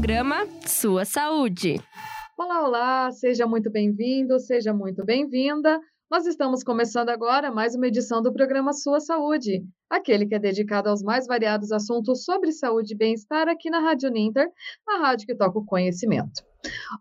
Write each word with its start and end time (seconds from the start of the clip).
programa 0.00 0.46
Sua 0.66 1.04
Saúde. 1.04 1.78
Olá, 2.34 2.66
olá, 2.66 3.12
seja 3.12 3.46
muito 3.46 3.70
bem-vindo, 3.70 4.40
seja 4.40 4.72
muito 4.72 5.04
bem-vinda. 5.04 5.78
Nós 6.10 6.24
estamos 6.24 6.64
começando 6.64 7.10
agora 7.10 7.52
mais 7.52 7.74
uma 7.74 7.86
edição 7.86 8.22
do 8.22 8.32
programa 8.32 8.72
Sua 8.72 8.98
Saúde, 8.98 9.62
aquele 9.90 10.24
que 10.24 10.34
é 10.34 10.38
dedicado 10.38 10.88
aos 10.88 11.02
mais 11.02 11.26
variados 11.26 11.70
assuntos 11.70 12.24
sobre 12.24 12.50
saúde 12.50 12.94
e 12.94 12.96
bem-estar 12.96 13.46
aqui 13.46 13.68
na 13.68 13.80
Rádio 13.80 14.10
Ninter, 14.10 14.48
a 14.88 14.96
rádio 15.00 15.26
que 15.26 15.34
toca 15.34 15.58
o 15.58 15.66
conhecimento. 15.66 16.42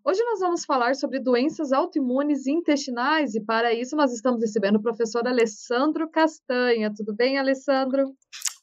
Hoje 0.06 0.22
nós 0.26 0.42
vamos 0.42 0.66
falar 0.66 0.94
sobre 0.94 1.22
doenças 1.22 1.72
autoimunes 1.72 2.48
intestinais 2.48 3.34
e 3.34 3.40
para 3.40 3.74
isso 3.74 3.96
nós 3.96 4.12
estamos 4.12 4.42
recebendo 4.42 4.76
o 4.76 4.82
professor 4.82 5.26
Alessandro 5.26 6.10
Castanha. 6.10 6.92
Tudo 6.94 7.16
bem, 7.16 7.38
Alessandro? 7.38 8.14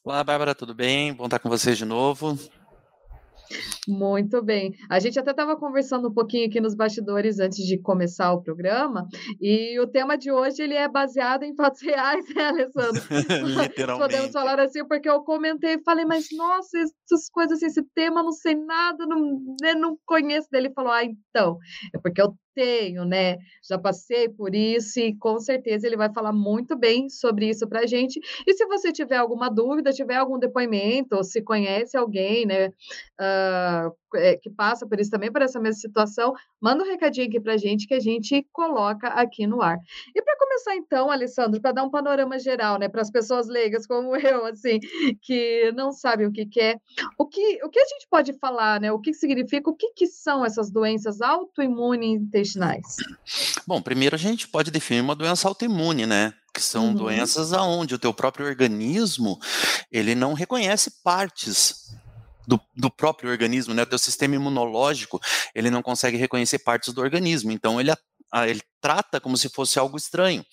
Olá, 0.05 0.23
Bárbara, 0.23 0.53
tudo 0.53 0.75
bem? 0.75 1.11
Bom 1.11 1.25
estar 1.25 1.39
com 1.39 1.49
vocês 1.49 1.75
de 1.75 1.85
novo. 1.85 2.37
Muito 3.87 4.41
bem. 4.41 4.73
A 4.89 4.99
gente 4.99 5.19
até 5.19 5.31
estava 5.31 5.55
conversando 5.55 6.09
um 6.09 6.13
pouquinho 6.13 6.47
aqui 6.47 6.59
nos 6.59 6.75
bastidores 6.75 7.39
antes 7.39 7.65
de 7.65 7.77
começar 7.77 8.33
o 8.33 8.41
programa, 8.41 9.07
e 9.39 9.79
o 9.79 9.87
tema 9.87 10.17
de 10.17 10.31
hoje 10.31 10.61
ele 10.61 10.73
é 10.73 10.87
baseado 10.87 11.43
em 11.43 11.55
fatos 11.55 11.81
reais, 11.83 12.25
né, 12.35 12.47
Alessandro? 12.47 13.01
Literalmente. 13.63 14.11
Podemos 14.11 14.31
falar 14.31 14.59
assim, 14.59 14.85
porque 14.85 15.09
eu 15.09 15.21
comentei 15.21 15.75
e 15.75 15.83
falei, 15.83 16.05
mas 16.05 16.27
nossa, 16.31 16.77
essas 16.77 17.29
coisas 17.29 17.57
assim, 17.57 17.67
esse 17.67 17.83
tema 17.95 18.23
não 18.23 18.31
sei 18.31 18.55
nada, 18.55 19.05
não, 19.05 19.39
né, 19.61 19.73
não 19.73 19.97
conheço. 20.05 20.47
Ele 20.53 20.71
falou, 20.73 20.91
ah, 20.91 21.03
então, 21.03 21.57
é 21.93 21.99
porque 21.99 22.21
eu 22.21 22.33
tenho, 22.57 23.05
né? 23.05 23.37
Já 23.63 23.77
passei 23.77 24.27
por 24.27 24.55
isso 24.55 24.99
e 24.99 25.15
com 25.15 25.39
certeza 25.39 25.85
ele 25.85 25.95
vai 25.95 26.11
falar 26.11 26.33
muito 26.33 26.75
bem 26.75 27.07
sobre 27.07 27.47
isso 27.49 27.67
para 27.67 27.81
a 27.81 27.85
gente. 27.85 28.19
E 28.47 28.53
se 28.55 28.65
você 28.65 28.91
tiver 28.91 29.17
alguma 29.17 29.47
dúvida, 29.47 29.93
tiver 29.93 30.15
algum 30.15 30.39
depoimento, 30.39 31.15
ou 31.15 31.23
se 31.23 31.39
conhece 31.39 31.95
alguém, 31.95 32.47
né, 32.47 32.69
uh, 32.69 33.95
que 34.41 34.49
passa 34.49 34.87
por 34.87 34.99
isso 34.99 35.11
também, 35.11 35.31
por 35.31 35.43
essa 35.43 35.59
mesma 35.59 35.79
situação, 35.79 36.33
manda 36.59 36.83
um 36.83 36.87
recadinho 36.87 37.27
aqui 37.27 37.39
para 37.39 37.53
a 37.53 37.57
gente 37.57 37.85
que 37.85 37.93
a 37.93 37.99
gente 37.99 38.43
coloca 38.51 39.09
aqui 39.09 39.45
no 39.45 39.61
ar. 39.61 39.77
E 40.15 40.21
para 40.21 40.37
começar 40.37 40.75
então, 40.75 41.11
Alessandro, 41.11 41.61
para 41.61 41.73
dar 41.73 41.83
um 41.83 41.91
panorama 41.91 42.39
geral, 42.39 42.79
né, 42.79 42.89
para 42.89 43.01
as 43.01 43.11
pessoas 43.11 43.47
leigas 43.47 43.85
como 43.85 44.15
eu, 44.17 44.45
assim, 44.45 44.79
que 45.21 45.71
não 45.73 45.91
sabem 45.91 46.25
o 46.25 46.31
que, 46.31 46.47
que 46.47 46.59
é, 46.59 46.77
o 47.19 47.27
que, 47.27 47.63
o 47.63 47.69
que 47.69 47.79
a 47.79 47.85
gente 47.85 48.07
pode 48.09 48.33
falar, 48.39 48.79
né? 48.81 48.91
O 48.91 48.99
que 48.99 49.13
significa, 49.13 49.69
o 49.69 49.75
que, 49.75 49.91
que 49.93 50.07
são 50.07 50.43
essas 50.43 50.71
doenças 50.71 51.21
autoimunes 51.21 52.21
intestinais? 52.47 52.95
Bom, 53.65 53.81
primeiro 53.81 54.15
a 54.15 54.19
gente 54.19 54.47
pode 54.47 54.71
definir 54.71 55.01
uma 55.01 55.15
doença 55.15 55.47
autoimune, 55.47 56.05
né? 56.05 56.33
Que 56.53 56.61
são 56.61 56.87
uhum. 56.87 56.95
doenças 56.95 57.53
aonde 57.53 57.95
o 57.95 57.99
teu 57.99 58.13
próprio 58.13 58.45
organismo 58.45 59.39
ele 59.91 60.15
não 60.15 60.33
reconhece 60.33 61.01
partes 61.03 61.95
do, 62.47 62.59
do, 62.75 62.89
próprio 62.89 63.29
organismo, 63.29 63.73
né? 63.73 63.83
O 63.83 63.87
teu 63.87 63.99
sistema 63.99 64.35
imunológico 64.35 65.19
ele 65.53 65.69
não 65.69 65.81
consegue 65.81 66.17
reconhecer 66.17 66.59
partes 66.59 66.93
do 66.93 67.01
organismo, 67.01 67.51
então 67.51 67.79
ele 67.79 67.93
ele 68.45 68.61
trata 68.81 69.21
como 69.21 69.37
se 69.37 69.47
fosse 69.47 69.79
algo 69.79 69.95
estranho. 69.95 70.45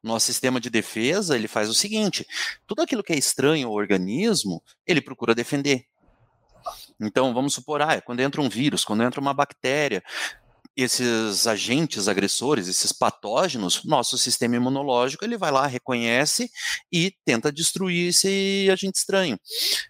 O 0.00 0.06
nosso 0.06 0.26
sistema 0.26 0.60
de 0.60 0.70
defesa, 0.70 1.34
ele 1.34 1.48
faz 1.48 1.68
o 1.68 1.74
seguinte, 1.74 2.24
tudo 2.68 2.82
aquilo 2.82 3.02
que 3.02 3.12
é 3.12 3.18
estranho 3.18 3.66
ao 3.66 3.74
organismo, 3.74 4.62
ele 4.86 5.00
procura 5.00 5.34
defender. 5.34 5.86
Então, 7.00 7.34
vamos 7.34 7.52
supor, 7.52 7.82
ah, 7.82 8.00
quando 8.00 8.20
entra 8.20 8.40
um 8.40 8.48
vírus, 8.48 8.84
quando 8.84 9.02
entra 9.02 9.20
uma 9.20 9.34
bactéria, 9.34 10.04
esses 10.76 11.46
agentes 11.46 12.06
agressores, 12.06 12.68
esses 12.68 12.92
patógenos, 12.92 13.82
nosso 13.84 14.18
sistema 14.18 14.56
imunológico 14.56 15.24
ele 15.24 15.38
vai 15.38 15.50
lá, 15.50 15.66
reconhece 15.66 16.50
e 16.92 17.12
tenta 17.24 17.50
destruir 17.50 18.10
esse 18.10 18.68
agente 18.70 18.98
estranho. 18.98 19.38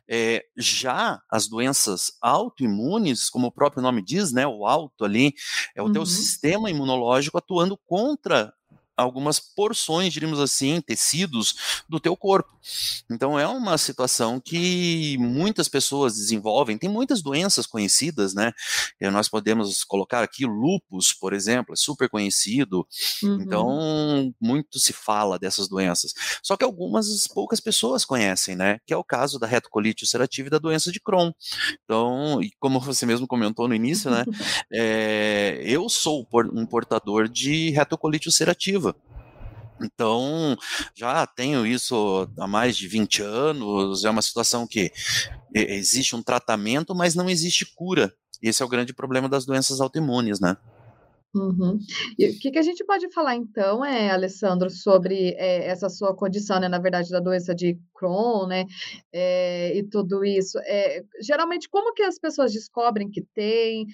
É, 0.08 0.44
já 0.56 1.20
as 1.30 1.48
doenças 1.48 2.12
autoimunes, 2.22 3.28
como 3.28 3.48
o 3.48 3.52
próprio 3.52 3.82
nome 3.82 4.02
diz, 4.02 4.32
né, 4.32 4.46
o 4.46 4.64
auto 4.64 5.04
ali, 5.04 5.32
é 5.74 5.82
o 5.82 5.86
uhum. 5.86 5.92
teu 5.92 6.06
sistema 6.06 6.70
imunológico 6.70 7.36
atuando 7.36 7.76
contra 7.86 8.52
algumas 8.96 9.38
porções, 9.38 10.12
diríamos 10.12 10.40
assim, 10.40 10.80
tecidos 10.80 11.84
do 11.88 12.00
teu 12.00 12.16
corpo. 12.16 12.50
Então 13.10 13.38
é 13.38 13.46
uma 13.46 13.78
situação 13.78 14.40
que 14.40 15.16
muitas 15.18 15.68
pessoas 15.68 16.14
desenvolvem. 16.14 16.78
Tem 16.78 16.88
muitas 16.88 17.22
doenças 17.22 17.66
conhecidas, 17.66 18.34
né? 18.34 18.52
E 19.00 19.08
nós 19.10 19.28
podemos 19.28 19.84
colocar 19.84 20.22
aqui 20.22 20.44
lupus, 20.46 21.12
por 21.12 21.32
exemplo, 21.32 21.74
é 21.74 21.76
super 21.76 22.08
conhecido. 22.08 22.86
Uhum. 23.22 23.42
Então 23.42 24.34
muito 24.40 24.78
se 24.78 24.92
fala 24.92 25.38
dessas 25.38 25.68
doenças. 25.68 26.12
Só 26.42 26.56
que 26.56 26.64
algumas 26.64 27.26
poucas 27.28 27.60
pessoas 27.60 28.04
conhecem, 28.04 28.56
né? 28.56 28.78
Que 28.86 28.94
é 28.94 28.96
o 28.96 29.04
caso 29.04 29.38
da 29.38 29.46
retocolite 29.46 30.04
ulcerativa 30.04 30.48
e 30.48 30.50
da 30.50 30.58
doença 30.58 30.90
de 30.90 31.00
Crohn. 31.00 31.32
Então, 31.84 32.42
e 32.42 32.50
como 32.58 32.80
você 32.80 33.06
mesmo 33.06 33.26
comentou 33.26 33.68
no 33.68 33.74
início, 33.74 34.10
né? 34.10 34.24
é, 34.72 35.60
eu 35.64 35.88
sou 35.88 36.26
um 36.52 36.66
portador 36.66 37.28
de 37.28 37.70
retocolite 37.70 38.28
ulcerativa. 38.28 38.85
Então, 39.80 40.56
já 40.94 41.26
tenho 41.26 41.66
isso 41.66 42.28
há 42.38 42.46
mais 42.46 42.76
de 42.76 42.88
20 42.88 43.22
anos, 43.22 44.04
é 44.04 44.10
uma 44.10 44.22
situação 44.22 44.66
que 44.66 44.90
existe 45.54 46.16
um 46.16 46.22
tratamento, 46.22 46.94
mas 46.94 47.14
não 47.14 47.28
existe 47.28 47.66
cura. 47.74 48.12
Esse 48.42 48.62
é 48.62 48.66
o 48.66 48.68
grande 48.68 48.94
problema 48.94 49.28
das 49.28 49.44
doenças 49.44 49.80
autoimunes, 49.80 50.40
né? 50.40 50.56
Uhum. 51.36 51.78
E 52.18 52.30
o 52.30 52.38
que, 52.38 52.50
que, 52.50 52.58
a 52.58 52.62
gente 52.62 52.82
pode 52.84 53.12
falar 53.12 53.36
então, 53.36 53.84
é, 53.84 54.10
Alessandro, 54.10 54.70
sobre 54.70 55.34
é, 55.36 55.66
essa 55.66 55.90
sua 55.90 56.16
condição, 56.16 56.58
né, 56.58 56.66
na 56.66 56.78
verdade, 56.78 57.10
da 57.10 57.20
doença 57.20 57.54
de 57.54 57.78
Crohn, 57.94 58.46
né, 58.46 58.64
é, 59.12 59.76
e 59.76 59.82
tudo 59.82 60.24
isso? 60.24 60.58
É, 60.60 61.04
geralmente, 61.20 61.68
como 61.68 61.92
que 61.92 62.02
as 62.02 62.18
pessoas 62.18 62.52
descobrem 62.52 63.10
que 63.10 63.22
tem? 63.34 63.86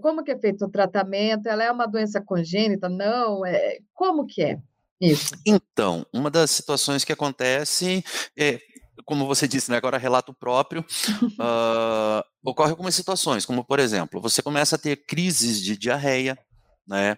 Como 0.00 0.24
que 0.24 0.32
é 0.32 0.38
feito 0.38 0.64
o 0.64 0.70
tratamento? 0.70 1.46
Ela 1.46 1.64
é 1.64 1.70
uma 1.70 1.86
doença 1.86 2.20
congênita? 2.20 2.88
Não? 2.88 3.46
É, 3.46 3.78
como 3.94 4.26
que 4.26 4.42
é? 4.42 4.58
Isso. 5.00 5.34
Então, 5.46 6.04
uma 6.12 6.30
das 6.30 6.50
situações 6.50 7.04
que 7.04 7.12
acontece 7.12 8.04
é, 8.36 8.60
como 9.04 9.26
você 9.26 9.48
disse, 9.48 9.70
né, 9.70 9.76
agora 9.76 9.98
relato 9.98 10.32
próprio, 10.32 10.80
uh, 10.82 12.22
ocorre 12.44 12.70
algumas 12.70 12.94
situações, 12.94 13.44
como 13.44 13.64
por 13.64 13.78
exemplo, 13.80 14.20
você 14.20 14.42
começa 14.42 14.76
a 14.76 14.78
ter 14.78 14.96
crises 14.96 15.60
de 15.60 15.76
diarreia, 15.76 16.38
né? 16.86 17.16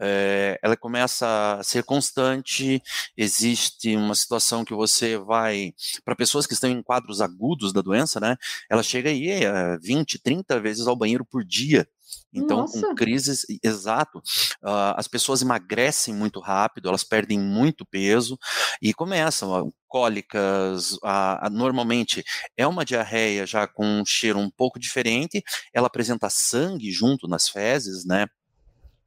É, 0.00 0.58
ela 0.62 0.76
começa 0.76 1.58
a 1.58 1.62
ser 1.62 1.84
constante. 1.84 2.82
Existe 3.16 3.96
uma 3.96 4.14
situação 4.14 4.64
que 4.64 4.74
você 4.74 5.16
vai 5.18 5.72
para 6.04 6.16
pessoas 6.16 6.46
que 6.46 6.54
estão 6.54 6.70
em 6.70 6.82
quadros 6.82 7.20
agudos 7.20 7.72
da 7.72 7.80
doença, 7.80 8.20
né? 8.20 8.36
Ela 8.70 8.82
chega 8.82 9.10
aí 9.10 9.28
é, 9.28 9.78
20, 9.78 10.18
30 10.20 10.60
vezes 10.60 10.86
ao 10.86 10.96
banheiro 10.96 11.24
por 11.24 11.44
dia. 11.44 11.86
Então, 12.32 12.58
Nossa. 12.58 12.80
com 12.80 12.94
crises, 12.94 13.44
exato, 13.62 14.18
uh, 14.62 14.96
as 14.96 15.06
pessoas 15.06 15.42
emagrecem 15.42 16.14
muito 16.14 16.40
rápido, 16.40 16.88
elas 16.88 17.04
perdem 17.04 17.38
muito 17.38 17.84
peso 17.84 18.38
e 18.80 18.94
começam 18.94 19.54
a, 19.54 19.70
cólicas, 19.86 20.98
a, 21.02 21.46
a, 21.46 21.50
normalmente 21.50 22.24
é 22.56 22.66
uma 22.66 22.84
diarreia 22.84 23.46
já 23.46 23.66
com 23.66 23.84
um 23.84 24.04
cheiro 24.04 24.38
um 24.38 24.50
pouco 24.50 24.78
diferente, 24.78 25.42
ela 25.74 25.88
apresenta 25.88 26.30
sangue 26.30 26.90
junto 26.90 27.28
nas 27.28 27.48
fezes, 27.48 28.04
né? 28.06 28.26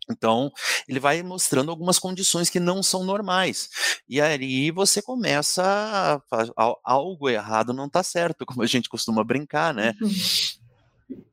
Então, 0.10 0.52
ele 0.88 1.00
vai 1.00 1.22
mostrando 1.24 1.72
algumas 1.72 1.98
condições 1.98 2.50
que 2.50 2.60
não 2.60 2.84
são 2.84 3.04
normais. 3.04 3.70
E 4.08 4.22
aí 4.22 4.72
você 4.72 5.02
começa 5.02 5.64
a, 5.64 6.22
a 6.58 6.76
algo 6.84 7.30
errado 7.30 7.74
não 7.74 7.88
está 7.88 8.04
certo, 8.04 8.46
como 8.46 8.62
a 8.62 8.68
gente 8.68 8.90
costuma 8.90 9.24
brincar, 9.24 9.74
né? 9.74 9.94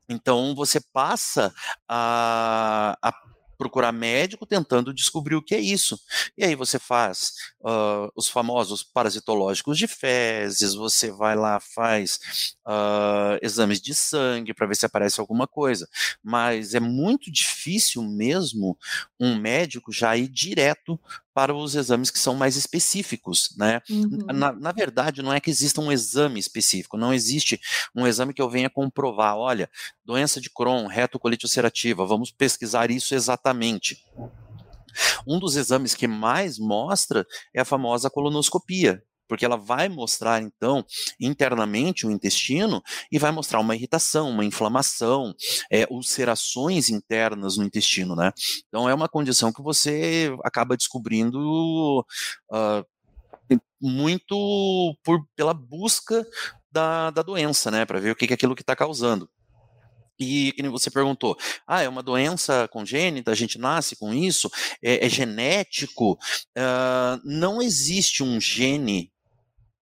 Então 0.07 0.53
você 0.53 0.79
passa 0.79 1.51
a, 1.87 2.95
a 3.01 3.11
procurar 3.57 3.91
médico 3.91 4.45
tentando 4.45 4.93
descobrir 4.93 5.35
o 5.35 5.41
que 5.41 5.55
é 5.55 5.59
isso. 5.59 5.99
E 6.37 6.43
aí 6.43 6.55
você 6.55 6.77
faz 6.77 7.33
uh, 7.63 8.11
os 8.15 8.27
famosos 8.27 8.83
parasitológicos 8.83 9.77
de 9.77 9.87
fezes, 9.87 10.75
você 10.75 11.09
vai 11.11 11.35
lá, 11.35 11.59
faz 11.59 12.19
uh, 12.67 13.39
exames 13.41 13.81
de 13.81 13.95
sangue 13.95 14.53
para 14.53 14.67
ver 14.67 14.75
se 14.75 14.85
aparece 14.85 15.19
alguma 15.19 15.47
coisa. 15.47 15.87
Mas 16.21 16.73
é 16.73 16.79
muito 16.79 17.31
difícil 17.31 18.03
mesmo 18.03 18.77
um 19.19 19.35
médico 19.35 19.91
já 19.91 20.15
ir 20.17 20.27
direto 20.27 20.99
para 21.33 21.53
os 21.53 21.73
exames 21.73 22.11
que 22.11 22.19
são 22.19 22.35
mais 22.35 22.55
específicos, 22.55 23.55
né? 23.57 23.81
Uhum. 23.89 24.19
Na, 24.33 24.51
na, 24.51 24.71
verdade, 24.71 25.23
não 25.23 25.33
é 25.33 25.39
que 25.39 25.49
exista 25.49 25.81
um 25.81 25.91
exame 25.91 26.39
específico, 26.39 26.95
não 26.95 27.11
existe 27.11 27.59
um 27.95 28.05
exame 28.05 28.33
que 28.33 28.41
eu 28.41 28.49
venha 28.49 28.69
comprovar, 28.69 29.35
olha, 29.35 29.67
doença 30.05 30.39
de 30.39 30.49
Crohn, 30.49 30.85
retocolite 30.85 31.45
ulcerativa, 31.45 32.05
vamos 32.05 32.29
pesquisar 32.29 32.91
isso 32.91 33.15
exatamente. 33.15 34.05
Um 35.27 35.39
dos 35.39 35.55
exames 35.55 35.95
que 35.95 36.07
mais 36.07 36.57
mostra 36.57 37.25
é 37.53 37.61
a 37.61 37.65
famosa 37.65 38.09
colonoscopia, 38.09 39.03
porque 39.27 39.45
ela 39.45 39.57
vai 39.57 39.89
mostrar 39.89 40.41
então 40.41 40.85
internamente 41.19 42.05
o 42.05 42.11
intestino 42.11 42.81
e 43.11 43.17
vai 43.17 43.31
mostrar 43.31 43.59
uma 43.59 43.75
irritação, 43.75 44.29
uma 44.29 44.45
inflamação, 44.45 45.33
é, 45.71 45.87
ulcerações 45.89 46.89
internas 46.89 47.57
no 47.57 47.63
intestino, 47.63 48.15
né? 48.15 48.31
Então 48.67 48.89
é 48.89 48.93
uma 48.93 49.09
condição 49.09 49.51
que 49.51 49.61
você 49.61 50.35
acaba 50.43 50.77
descobrindo 50.77 52.05
uh, 52.51 52.85
muito 53.81 54.95
por, 55.03 55.25
pela 55.35 55.53
busca 55.53 56.25
da, 56.71 57.11
da 57.11 57.21
doença, 57.21 57.69
né? 57.69 57.85
Para 57.85 57.99
ver 57.99 58.11
o 58.11 58.15
que 58.15 58.25
é 58.25 58.33
aquilo 58.33 58.55
que 58.55 58.61
está 58.61 58.75
causando. 58.75 59.29
E 60.19 60.53
você 60.69 60.91
perguntou, 60.91 61.35
ah, 61.67 61.81
é 61.81 61.89
uma 61.89 62.03
doença 62.03 62.67
congênita, 62.67 63.31
a 63.31 63.35
gente 63.35 63.57
nasce 63.57 63.95
com 63.95 64.13
isso, 64.13 64.49
é, 64.81 65.05
é 65.05 65.09
genético? 65.09 66.13
Uh, 66.57 67.19
não 67.23 67.61
existe 67.61 68.23
um 68.23 68.39
gene 68.39 69.11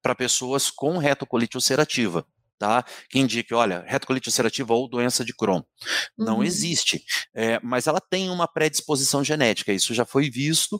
para 0.02 0.16
pessoas 0.16 0.70
com 0.72 0.98
retocolite 0.98 1.58
ulcerativa. 1.58 2.26
Tá? 2.58 2.86
Que 3.10 3.18
indique, 3.18 3.56
olha, 3.56 3.84
retocolite 3.88 4.30
ulcerativa 4.30 4.72
ou 4.76 4.88
doença 4.88 5.26
de 5.26 5.34
Crohn. 5.34 5.64
Não 6.16 6.38
uhum. 6.38 6.44
existe. 6.44 7.04
É, 7.34 7.60
mas 7.64 7.88
ela 7.88 8.00
tem 8.00 8.30
uma 8.30 8.48
predisposição 8.48 9.24
genética, 9.24 9.74
isso 9.74 9.96
já 9.96 10.06
foi 10.06 10.30
visto 10.30 10.80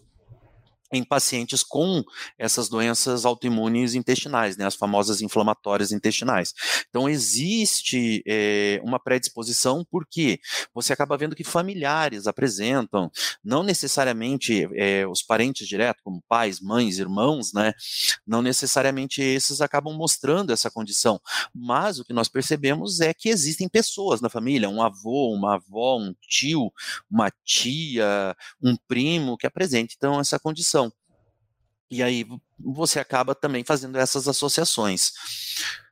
em 0.92 1.04
pacientes 1.04 1.64
com 1.64 2.04
essas 2.38 2.68
doenças 2.68 3.26
autoimunes 3.26 3.94
intestinais, 3.94 4.58
né, 4.58 4.66
as 4.66 4.76
famosas 4.76 5.22
inflamatórias 5.22 5.92
intestinais. 5.92 6.54
Então, 6.90 7.08
existe 7.08 8.24
é, 8.28 8.80
uma 8.84 9.00
predisposição 9.00 9.86
porque 9.90 10.40
você 10.74 10.94
acaba 10.94 11.18
vendo 11.18 11.36
que 11.36 11.44
familiares 11.44 12.28
apresentam, 12.28 13.12
não 13.44 13.64
necessariamente 13.64 14.68
é, 14.74 15.06
os 15.08 15.22
parentes 15.22 15.68
diretos, 15.68 16.02
como 16.04 16.24
pais, 16.28 16.60
mães, 16.60 17.00
irmãos, 17.00 17.54
né, 17.54 17.74
não 18.26 18.42
necessariamente 18.42 19.22
esses 19.22 19.62
acabam 19.62 19.94
mostrando 19.96 20.52
essa 20.52 20.72
condição, 20.72 21.20
mas 21.54 22.00
o 22.00 22.06
que 22.06 22.14
nós 22.14 22.28
percebemos 22.28 23.00
é 23.00 23.14
que 23.14 23.30
existem 23.30 23.68
pessoas 23.70 24.22
na 24.22 24.30
família, 24.30 24.70
um 24.70 24.82
avô, 24.82 25.34
uma 25.34 25.56
avó, 25.56 25.98
um 25.98 26.14
tio, 26.28 26.72
uma 27.10 27.32
tia, 27.44 28.36
um 28.62 28.76
primo 28.88 29.38
que 29.38 29.48
apresente, 29.48 29.96
então, 29.98 30.20
essa 30.20 30.40
condição. 30.40 30.81
E 31.92 32.02
aí 32.02 32.26
você 32.58 33.00
acaba 33.00 33.36
também 33.36 33.64
fazendo 33.66 33.98
essas 33.98 34.28
associações. 34.28 35.12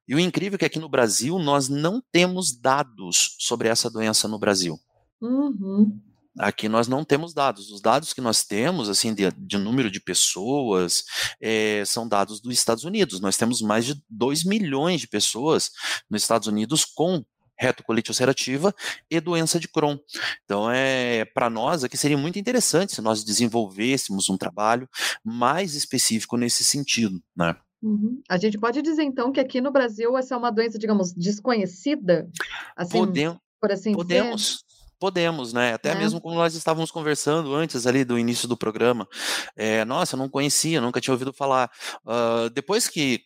E 0.07 0.16
o 0.16 0.19
incrível 0.19 0.56
é 0.56 0.57
que 0.57 0.66
aqui 0.66 0.80
no 0.80 0.90
Brasil 0.90 1.38
nós 1.38 1.68
não 1.69 2.01
temos 2.12 2.51
dados 2.51 3.36
sobre 3.38 3.68
essa 3.68 3.90
doença 3.90 4.28
no 4.28 4.40
Brasil. 4.40 4.80
Uhum. 5.22 6.00
Aqui 6.40 6.69
nós 6.69 6.88
não 6.88 7.04
temos 7.04 7.34
dados. 7.34 7.69
Os 7.69 7.81
dados 7.81 8.13
que 8.13 8.22
nós 8.22 8.44
temos, 8.44 8.88
assim, 8.88 9.13
de, 9.13 9.30
de 9.31 9.57
número 9.57 9.92
de 9.92 10.00
pessoas, 10.00 11.04
é, 11.42 11.84
são 11.86 12.07
dados 12.07 12.40
dos 12.40 12.54
Estados 12.54 12.86
Unidos. 12.86 13.19
Nós 13.19 13.36
temos 13.36 13.62
mais 13.62 13.86
de 13.86 14.01
2 14.10 14.46
milhões 14.46 15.01
de 15.01 15.07
pessoas 15.07 15.69
nos 16.10 16.22
Estados 16.22 16.48
Unidos 16.48 16.86
com 16.86 17.24
retocolite 17.59 18.09
ulcerativa 18.09 18.73
e 19.11 19.19
doença 19.19 19.59
de 19.59 19.67
Crohn. 19.67 19.97
Então, 20.45 20.71
é 20.71 21.25
para 21.25 21.50
nós 21.50 21.83
aqui 21.83 21.97
seria 21.97 22.17
muito 22.17 22.39
interessante 22.39 22.95
se 22.95 23.01
nós 23.01 23.23
desenvolvêssemos 23.23 24.29
um 24.29 24.38
trabalho 24.38 24.88
mais 25.23 25.75
específico 25.75 26.38
nesse 26.38 26.63
sentido, 26.63 27.21
né? 27.35 27.56
Uhum. 27.81 28.21
A 28.27 28.38
gente 28.38 28.57
pode 28.57 28.81
dizer 28.81 29.03
então 29.03 29.31
que 29.31 29.39
aqui 29.39 29.61
no 29.61 29.71
Brasil 29.71 30.17
essa 30.17 30.35
é 30.35 30.38
uma 30.38 30.51
doença, 30.51 30.77
digamos, 30.77 31.13
desconhecida, 31.13 32.29
assim, 32.75 32.97
Podem, 32.97 33.39
por 33.59 33.71
assim 33.71 33.94
podemos. 33.94 34.41
dizer. 34.41 34.69
Podemos, 35.00 35.53
né? 35.53 35.73
Até 35.73 35.91
é. 35.91 35.95
mesmo 35.95 36.19
como 36.19 36.35
nós 36.35 36.53
estávamos 36.55 36.91
conversando 36.91 37.55
antes 37.55 37.88
ali 37.88 38.03
do 38.03 38.19
início 38.19 38.50
do 38.50 38.57
programa. 38.57 39.07
É, 39.55 39.85
nossa, 39.85 40.15
eu 40.15 40.17
não 40.17 40.27
conhecia, 40.27 40.81
nunca 40.81 41.00
tinha 41.00 41.13
ouvido 41.13 41.31
falar. 41.31 41.71
Uh, 42.05 42.50
depois 42.50 42.89
que 42.89 43.21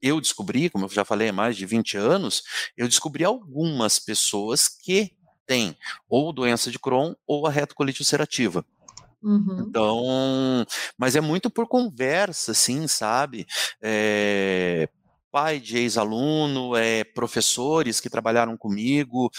eu 0.00 0.20
descobri, 0.20 0.70
como 0.70 0.84
eu 0.84 0.88
já 0.88 1.04
falei 1.04 1.28
há 1.28 1.32
mais 1.32 1.56
de 1.56 1.66
20 1.66 1.96
anos, 1.96 2.42
eu 2.76 2.88
descobri 2.88 3.24
algumas 3.24 3.98
pessoas 3.98 4.68
que 4.68 5.12
têm 5.46 5.76
ou 6.08 6.32
doença 6.32 6.70
de 6.70 6.78
Crohn 6.78 7.14
ou 7.26 7.46
a 7.46 7.50
retocolite 7.50 8.00
ulcerativa. 8.00 8.64
Uhum. 9.22 9.64
Então, 9.68 10.66
mas 10.96 11.16
é 11.16 11.20
muito 11.20 11.50
por 11.50 11.66
conversa, 11.66 12.52
assim, 12.52 12.86
sabe? 12.86 13.46
É, 13.82 14.88
pai 15.30 15.60
de 15.60 15.78
ex-aluno, 15.78 16.76
é, 16.76 17.04
professores 17.04 18.00
que 18.00 18.10
trabalharam 18.10 18.56
comigo, 18.56 19.30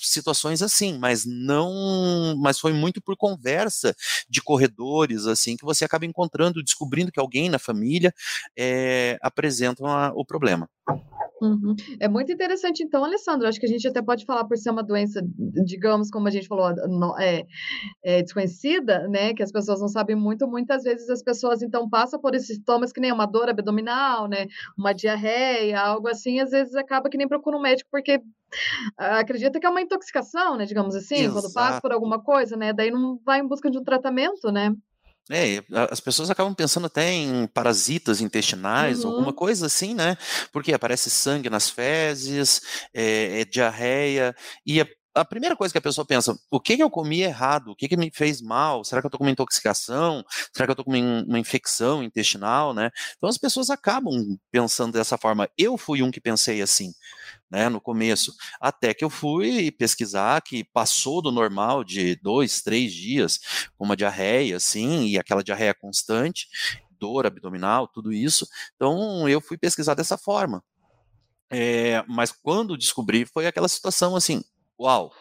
situações 0.00 0.62
assim, 0.62 0.98
mas 0.98 1.24
não, 1.24 2.36
mas 2.38 2.58
foi 2.58 2.72
muito 2.72 3.00
por 3.02 3.16
conversa 3.16 3.94
de 4.28 4.42
corredores, 4.42 5.26
assim, 5.26 5.56
que 5.56 5.64
você 5.64 5.84
acaba 5.84 6.06
encontrando, 6.06 6.62
descobrindo 6.62 7.12
que 7.12 7.20
alguém 7.20 7.48
na 7.48 7.58
família 7.58 8.12
é, 8.56 9.18
apresenta 9.22 9.82
uma, 9.82 10.12
o 10.14 10.24
problema. 10.24 10.68
Uhum. 11.40 11.74
É 12.00 12.08
muito 12.08 12.32
interessante, 12.32 12.82
então, 12.82 13.04
Alessandro. 13.04 13.46
Acho 13.46 13.58
que 13.58 13.66
a 13.66 13.68
gente 13.68 13.86
até 13.86 14.00
pode 14.00 14.24
falar 14.24 14.44
por 14.44 14.56
ser 14.56 14.70
uma 14.70 14.82
doença, 14.82 15.20
digamos, 15.64 16.10
como 16.10 16.28
a 16.28 16.30
gente 16.30 16.46
falou, 16.46 16.70
é, 17.18 17.44
é, 18.02 18.22
desconhecida, 18.22 19.08
né? 19.08 19.34
Que 19.34 19.42
as 19.42 19.52
pessoas 19.52 19.80
não 19.80 19.88
sabem 19.88 20.16
muito. 20.16 20.46
Muitas 20.46 20.82
vezes 20.82 21.08
as 21.10 21.22
pessoas 21.22 21.62
então 21.62 21.88
passam 21.88 22.20
por 22.20 22.34
esses 22.34 22.56
sintomas 22.56 22.92
que 22.92 23.00
nem 23.00 23.12
uma 23.12 23.26
dor 23.26 23.48
abdominal, 23.48 24.28
né? 24.28 24.46
Uma 24.76 24.92
diarreia, 24.92 25.80
algo 25.80 26.08
assim. 26.08 26.40
Às 26.40 26.50
vezes 26.50 26.74
acaba 26.74 27.08
que 27.08 27.18
nem 27.18 27.28
procura 27.28 27.56
um 27.56 27.62
médico 27.62 27.88
porque 27.90 28.20
acredita 28.96 29.58
que 29.58 29.66
é 29.66 29.70
uma 29.70 29.82
intoxicação, 29.82 30.56
né? 30.56 30.64
Digamos 30.64 30.94
assim, 30.94 31.16
Exato. 31.16 31.40
quando 31.40 31.52
passa 31.52 31.80
por 31.80 31.92
alguma 31.92 32.22
coisa, 32.22 32.56
né? 32.56 32.72
Daí 32.72 32.90
não 32.90 33.18
vai 33.24 33.40
em 33.40 33.46
busca 33.46 33.70
de 33.70 33.78
um 33.78 33.84
tratamento, 33.84 34.50
né? 34.52 34.74
É, 35.30 35.62
as 35.90 36.00
pessoas 36.00 36.30
acabam 36.30 36.54
pensando 36.54 36.86
até 36.86 37.10
em 37.10 37.46
parasitas 37.46 38.20
intestinais, 38.20 39.04
uhum. 39.04 39.10
alguma 39.10 39.32
coisa 39.32 39.66
assim, 39.66 39.94
né? 39.94 40.18
Porque 40.52 40.72
aparece 40.74 41.08
sangue 41.10 41.48
nas 41.48 41.70
fezes, 41.70 42.60
é, 42.92 43.40
é 43.40 43.44
diarreia, 43.44 44.36
e 44.66 44.82
a, 44.82 44.86
a, 45.14 45.24
primeira 45.24 45.56
coisa 45.56 45.72
que 45.72 45.78
a 45.78 45.82
pessoa 45.82 46.04
pensa, 46.04 46.38
o 46.50 46.60
que, 46.60 46.76
que 46.76 46.82
eu 46.82 46.90
comi 46.90 47.22
errado? 47.22 47.70
O 47.70 47.76
que, 47.76 47.88
que 47.88 47.96
me 47.96 48.10
fez 48.12 48.40
mal? 48.40 48.84
Será 48.84 49.00
que 49.00 49.06
eu 49.06 49.08
estou 49.08 49.18
com 49.18 49.24
uma 49.24 49.30
intoxicação? 49.30 50.24
Será 50.52 50.66
que 50.66 50.70
eu 50.70 50.74
estou 50.74 50.84
com 50.84 50.92
uma, 50.92 51.38
infecção 51.38 52.02
intestinal, 52.02 52.74
né? 52.74 52.90
Então 53.16 53.28
as 53.28 53.38
pessoas 53.38 53.70
acabam 53.70 54.38
pensando 54.50 54.92
dessa 54.92 55.16
forma. 55.16 55.48
Eu 55.56 55.76
fui 55.78 56.02
um 56.02 56.10
que 56.10 56.20
pensei 56.20 56.60
assim 56.62 56.92
né, 57.50 57.68
no 57.68 57.80
começo, 57.80 58.34
até 58.60 58.92
que 58.92 59.04
eu 59.04 59.10
fui 59.10 59.70
pesquisar 59.70 60.42
que 60.42 60.64
passou 60.64 61.22
do 61.22 61.30
normal 61.30 61.84
de 61.84 62.16
dois, 62.16 62.60
três 62.62 62.92
dias 62.92 63.38
com 63.76 63.84
uma 63.84 63.96
diarreia, 63.96 64.56
assim, 64.56 65.06
e 65.06 65.18
aquela 65.18 65.44
diarreia 65.44 65.72
constante, 65.72 66.48
dor 66.98 67.26
abdominal, 67.26 67.86
tudo 67.86 68.12
isso. 68.12 68.46
Então 68.74 69.28
eu 69.28 69.40
fui 69.40 69.56
pesquisar 69.56 69.94
dessa 69.94 70.18
forma. 70.18 70.64
É, 71.50 72.02
mas 72.08 72.32
quando 72.32 72.76
descobri 72.76 73.24
foi 73.26 73.46
aquela 73.46 73.68
situação 73.68 74.16
assim, 74.16 74.42
uau, 74.78 75.12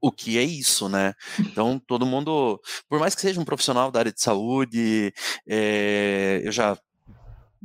o 0.00 0.12
que 0.12 0.38
é 0.38 0.42
isso, 0.42 0.88
né? 0.88 1.14
Então, 1.40 1.78
todo 1.78 2.06
mundo, 2.06 2.60
por 2.88 3.00
mais 3.00 3.14
que 3.14 3.20
seja 3.20 3.40
um 3.40 3.44
profissional 3.44 3.90
da 3.90 4.00
área 4.00 4.12
de 4.12 4.20
saúde, 4.20 5.12
é, 5.46 6.40
eu 6.44 6.52
já 6.52 6.78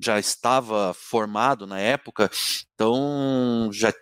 já 0.01 0.17
estava 0.17 0.93
formado 0.95 1.67
na 1.67 1.77
época, 1.77 2.31
então 2.73 3.69
já 3.71 3.93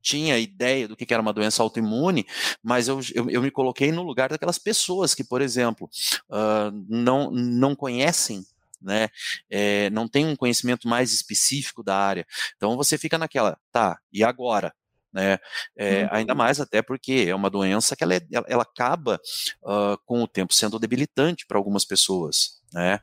tinha 0.00 0.38
ideia 0.38 0.88
do 0.88 0.96
que 0.96 1.12
era 1.12 1.20
uma 1.20 1.32
doença 1.32 1.62
autoimune, 1.62 2.26
mas 2.62 2.88
eu, 2.88 3.00
eu, 3.14 3.28
eu 3.28 3.42
me 3.42 3.50
coloquei 3.50 3.92
no 3.92 4.02
lugar 4.02 4.30
daquelas 4.30 4.58
pessoas 4.58 5.14
que, 5.14 5.22
por 5.22 5.42
exemplo, 5.42 5.90
uh, 6.30 6.70
não, 6.88 7.30
não 7.30 7.76
conhecem 7.76 8.44
né? 8.80 9.08
É, 9.50 9.90
não 9.90 10.08
tem 10.08 10.26
um 10.26 10.34
conhecimento 10.34 10.88
mais 10.88 11.12
específico 11.12 11.82
da 11.82 11.96
área. 11.96 12.26
Então 12.56 12.76
você 12.76 12.96
fica 12.96 13.18
naquela, 13.18 13.58
tá, 13.70 13.98
e 14.10 14.24
agora? 14.24 14.74
Né? 15.12 15.38
É, 15.76 16.02
uhum. 16.02 16.08
Ainda 16.12 16.34
mais 16.34 16.60
até 16.60 16.82
porque 16.82 17.26
é 17.28 17.34
uma 17.34 17.50
doença 17.50 17.96
que 17.96 18.04
ela, 18.04 18.14
é, 18.14 18.20
ela, 18.46 18.62
acaba 18.62 19.20
uh, 19.62 19.98
com 20.04 20.22
o 20.22 20.28
tempo 20.28 20.54
sendo 20.54 20.78
debilitante 20.78 21.46
para 21.46 21.58
algumas 21.58 21.84
pessoas 21.84 22.60
né? 22.72 23.00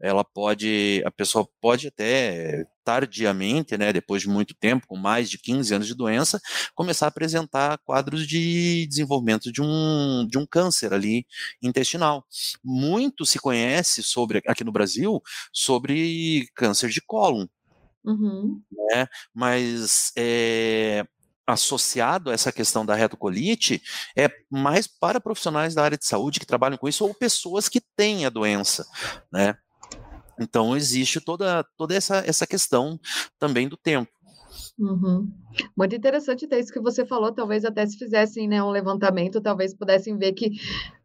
Ela 0.00 0.24
pode, 0.24 1.02
a 1.04 1.10
pessoa 1.10 1.48
pode 1.60 1.88
até 1.88 2.64
tardiamente, 2.84 3.76
né, 3.76 3.92
depois 3.92 4.22
de 4.22 4.28
muito 4.28 4.54
tempo, 4.54 4.86
com 4.86 4.96
mais 4.96 5.28
de 5.28 5.38
15 5.38 5.74
anos 5.74 5.86
de 5.86 5.94
doença, 5.94 6.40
começar 6.74 7.06
a 7.06 7.08
apresentar 7.08 7.78
quadros 7.84 8.26
de 8.26 8.86
desenvolvimento 8.86 9.52
de 9.52 9.60
um, 9.60 10.26
de 10.26 10.38
um 10.38 10.46
câncer 10.46 10.94
ali 10.94 11.26
intestinal. 11.62 12.24
Muito 12.64 13.26
se 13.26 13.38
conhece 13.38 14.02
sobre, 14.02 14.40
aqui 14.46 14.64
no 14.64 14.72
Brasil, 14.72 15.20
sobre 15.52 16.48
câncer 16.54 16.88
de 16.88 17.02
cólon. 17.02 17.46
Uhum. 18.04 18.62
Né? 18.72 19.06
Mas 19.34 20.12
é, 20.16 21.04
associado 21.48 22.30
a 22.30 22.34
essa 22.34 22.52
questão 22.52 22.84
da 22.84 22.94
retocolite 22.94 23.82
é 24.14 24.30
mais 24.50 24.86
para 24.86 25.20
profissionais 25.20 25.74
da 25.74 25.82
área 25.82 25.96
de 25.96 26.04
saúde 26.04 26.38
que 26.38 26.46
trabalham 26.46 26.76
com 26.76 26.86
isso 26.86 27.06
ou 27.06 27.14
pessoas 27.14 27.68
que 27.68 27.80
têm 27.80 28.26
a 28.26 28.30
doença, 28.30 28.86
né? 29.32 29.56
Então 30.38 30.76
existe 30.76 31.20
toda, 31.20 31.64
toda 31.76 31.94
essa, 31.94 32.18
essa 32.18 32.46
questão 32.46 33.00
também 33.38 33.66
do 33.66 33.76
tempo. 33.76 34.12
Uhum. 34.78 35.28
Muito 35.76 35.96
interessante 35.96 36.46
ter 36.46 36.60
isso 36.60 36.72
que 36.72 36.80
você 36.80 37.04
falou, 37.04 37.32
talvez 37.32 37.64
até 37.64 37.84
se 37.86 37.98
fizessem 37.98 38.46
né, 38.46 38.62
um 38.62 38.70
levantamento, 38.70 39.40
talvez 39.40 39.74
pudessem 39.74 40.16
ver 40.16 40.32
que 40.32 40.52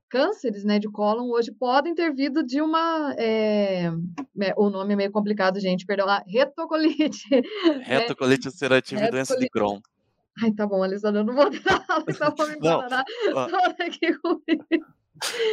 cânceres 0.09 0.63
né, 0.63 0.77
de 0.77 0.88
cólon 0.91 1.31
hoje 1.31 1.51
podem 1.51 1.95
ter 1.95 2.13
vindo 2.13 2.43
de 2.43 2.62
uma. 2.62 3.15
É, 3.17 3.85
é, 4.41 4.53
o 4.55 4.69
nome 4.69 4.93
é 4.93 4.95
meio 4.95 5.12
complicado, 5.12 5.59
gente, 5.59 5.85
perdão, 5.85 6.05
retocolite. 6.27 7.23
Retocolite 7.81 8.47
ulcerativa 8.47 9.05
e 9.05 9.09
doença 9.09 9.35
de 9.35 9.50
Crohn. 9.50 9.79
Ai, 10.42 10.52
tá 10.52 10.66
bom, 10.66 10.84
Alessandra, 10.84 11.22
eu 11.22 11.25
não 11.25 11.36
vou 11.36 11.50
dar 11.62 11.86
aula, 11.88 12.06
então 12.08 12.34
vou 12.36 12.48
me 12.48 13.86
aqui 13.86 14.13
comigo. 14.20 14.86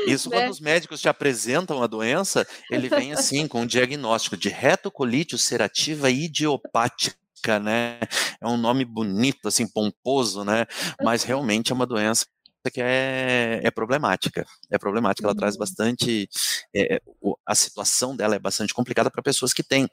Isso 0.07 0.31
né? 0.31 0.39
quando 0.39 0.51
os 0.51 0.61
médicos 0.61 1.01
te 1.01 1.09
apresentam 1.09 1.83
a 1.83 1.87
doença, 1.87 2.47
ele 2.71 2.89
vem 2.89 3.13
assim, 3.13 3.47
com 3.47 3.63
um 3.63 3.67
diagnóstico 3.67 4.37
de 4.37 4.49
retocolite 4.49 5.35
ulcerativa 5.35 6.11
idiopática. 6.11 7.17
né? 7.63 8.01
É 8.41 8.47
um 8.47 8.57
nome 8.57 8.85
bonito, 8.85 9.49
assim, 9.49 9.67
pomposo, 9.67 10.45
né? 10.45 10.67
Mas 11.03 11.23
realmente 11.23 11.73
é 11.73 11.75
uma 11.75 11.87
doença 11.87 12.27
que 12.69 12.81
é, 12.83 13.61
é 13.63 13.71
problemática. 13.71 14.45
É 14.69 14.77
problemática, 14.77 15.27
ela 15.27 15.35
traz 15.35 15.55
uhum. 15.55 15.61
bastante. 15.61 16.29
É, 16.75 17.01
a 17.47 17.55
situação 17.55 18.17
dela 18.17 18.35
é 18.35 18.39
bastante 18.39 18.75
complicada 18.75 19.11
para 19.11 19.23
pessoas 19.23 19.53
que 19.53 19.63
têm. 19.63 19.89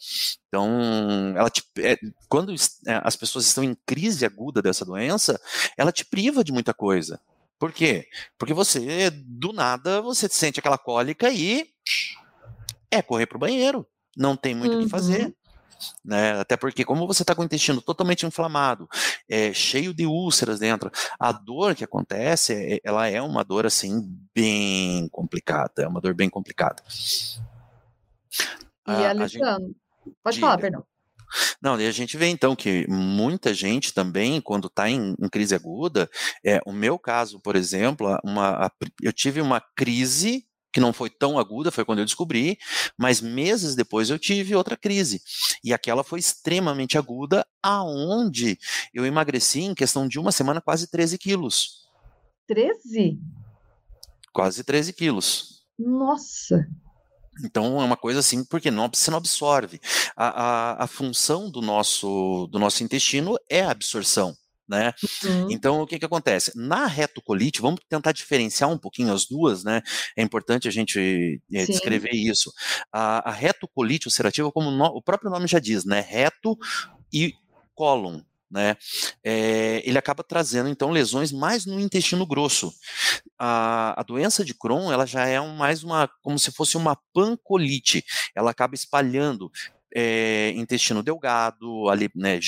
Então, 0.48 1.34
ela 1.38 1.50
te, 1.50 1.64
é, 1.80 1.98
quando 2.28 2.54
é, 2.54 3.02
as 3.04 3.16
pessoas 3.16 3.46
estão 3.46 3.64
em 3.64 3.78
crise 3.86 4.26
aguda 4.26 4.62
dessa 4.62 4.84
doença, 4.84 5.40
ela 5.78 5.92
te 5.92 6.04
priva 6.04 6.44
de 6.44 6.52
muita 6.52 6.74
coisa. 6.74 7.22
Por 7.60 7.72
quê? 7.72 8.08
Porque 8.38 8.54
você, 8.54 9.10
do 9.12 9.54
nada, 9.54 10.02
você 10.02 10.28
sente 10.30 10.60
aquela 10.60 10.78
cólica 10.78 11.30
e 11.30 11.68
é 12.92 13.02
correr 13.02 13.26
para 13.26 13.38
o 13.38 13.40
banheiro. 13.40 13.88
Não 14.16 14.36
tem 14.36 14.56
muito 14.56 14.74
o 14.74 14.78
uhum. 14.78 14.84
que 14.84 14.90
fazer. 14.90 15.34
Né? 16.04 16.40
Até 16.40 16.58
porque, 16.58 16.84
como 16.84 17.08
você 17.08 17.24
está 17.24 17.36
com 17.36 17.42
o 17.42 17.46
intestino 17.46 17.82
totalmente 17.82 18.26
inflamado, 18.26 18.88
é, 19.30 19.54
cheio 19.54 19.94
de 19.94 20.06
úlceras 20.06 20.60
dentro, 20.60 20.92
a 21.20 21.32
dor 21.32 21.76
que 21.76 21.84
acontece, 21.84 22.54
é, 22.54 22.80
ela 22.84 23.08
é 23.08 23.22
uma 23.22 23.44
dor 23.44 23.66
assim 23.66 24.08
bem 24.34 25.08
complicada, 25.10 25.84
é 25.84 25.88
uma 25.88 26.02
dor 26.02 26.14
bem 26.14 26.30
complicada. 26.30 26.84
E 28.88 28.92
a, 28.92 29.10
Alexandre, 29.10 29.66
gente... 29.66 30.16
pode 30.24 30.40
falar, 30.40 30.58
perdão. 30.58 30.84
Não, 31.62 31.80
e 31.80 31.86
a 31.86 31.92
gente 31.92 32.16
vê 32.16 32.28
então 32.28 32.56
que 32.56 32.88
muita 32.88 33.54
gente 33.54 33.94
também, 33.94 34.40
quando 34.40 34.68
está 34.68 34.90
em, 34.90 35.14
em, 35.20 35.30
crise 35.30 35.54
aguda, 35.54 36.10
é, 36.44 36.62
o 36.66 36.72
meu 36.72 36.98
caso, 36.98 37.40
por 37.40 37.56
exemplo, 37.56 38.18
uma, 38.24 38.72
eu 39.02 39.12
tive 39.12 39.42
uma 39.42 39.62
crise 39.76 40.46
que 40.72 40.80
não 40.80 40.94
foi 40.94 41.10
tão 41.10 41.40
aguda, 41.40 41.72
foi 41.72 41.86
quando 41.86 42.00
eu 42.00 42.06
descobri, 42.06 42.58
mas 42.98 43.22
meses 43.22 43.76
depois 43.76 44.10
eu 44.10 44.20
tive 44.20 44.56
outra 44.56 44.78
crise. 44.78 45.22
E 45.64 45.74
aquela 45.74 46.04
foi 46.04 46.20
extremamente 46.20 46.98
aguda, 46.98 47.46
aonde 47.62 48.58
eu 48.94 49.06
emagreci 49.06 49.62
em 49.62 49.74
questão 49.74 50.08
de 50.08 50.20
uma 50.20 50.32
semana 50.32 50.62
quase 50.62 50.90
13 50.90 51.18
quilos. 51.18 51.88
13? 52.48 53.20
Quase 54.32 54.64
13 54.64 54.94
quilos. 54.94 55.66
Nossa! 55.78 56.68
Então 57.44 57.80
é 57.82 57.86
uma 57.86 57.98
coisa 57.98 58.20
assim, 58.20 58.44
porque 58.44 58.72
não, 58.72 58.90
você 58.92 59.12
não 59.12 59.18
absorve. 59.18 59.80
A, 60.16 60.28
a, 60.28 60.84
a 60.84 60.88
função 60.88 61.52
do 61.52 61.62
nosso, 61.62 62.48
do 62.52 62.58
nosso 62.58 62.84
intestino 62.84 63.38
é 63.50 63.62
a 63.62 63.72
absorção 63.72 64.36
né? 64.68 64.94
Uhum. 65.24 65.48
Então, 65.52 65.82
o 65.82 65.88
que 65.88 65.98
que 65.98 66.06
acontece? 66.06 66.52
Na 66.56 66.86
retocolite, 66.86 67.62
vamos 67.62 67.80
tentar 67.88 68.12
diferenciar 68.12 68.70
um 68.70 68.78
pouquinho 68.78 69.14
as 69.14 69.26
duas, 69.26 69.64
né? 69.64 69.82
É 70.16 70.22
importante 70.22 70.68
a 70.68 70.72
gente 70.72 71.42
é, 71.54 71.66
descrever 71.66 72.14
isso. 72.14 72.52
A, 72.92 73.30
a 73.30 73.32
retocolite 73.32 74.08
ulcerativa, 74.08 74.52
como 74.52 74.72
no, 74.72 74.86
o 74.86 75.02
próprio 75.02 75.32
nome 75.32 75.48
já 75.48 75.60
diz, 75.60 75.86
né? 75.86 76.02
Reto 76.02 76.58
e 77.14 77.34
cólon, 77.74 78.22
né? 78.50 78.76
É, 79.24 79.82
ele 79.86 79.98
acaba 79.98 80.24
trazendo 80.24 80.70
então 80.70 80.90
lesões 80.90 81.32
mais 81.32 81.66
no 81.66 81.80
intestino 81.80 82.26
grosso. 82.26 82.74
A, 83.38 84.00
a 84.00 84.04
doença 84.04 84.44
de 84.44 84.54
Crohn, 84.54 84.92
ela 84.92 85.06
já 85.06 85.28
é 85.28 85.40
um, 85.40 85.56
mais 85.56 85.84
uma, 85.84 86.10
como 86.22 86.40
se 86.40 86.52
fosse 86.52 86.76
uma 86.76 86.98
pancolite. 87.14 88.04
Ela 88.36 88.52
acaba 88.52 88.74
espalhando 88.74 89.52
é, 90.00 90.52
intestino 90.52 91.02
delgado, 91.02 91.90
ali, 91.90 92.08
né, 92.14 92.40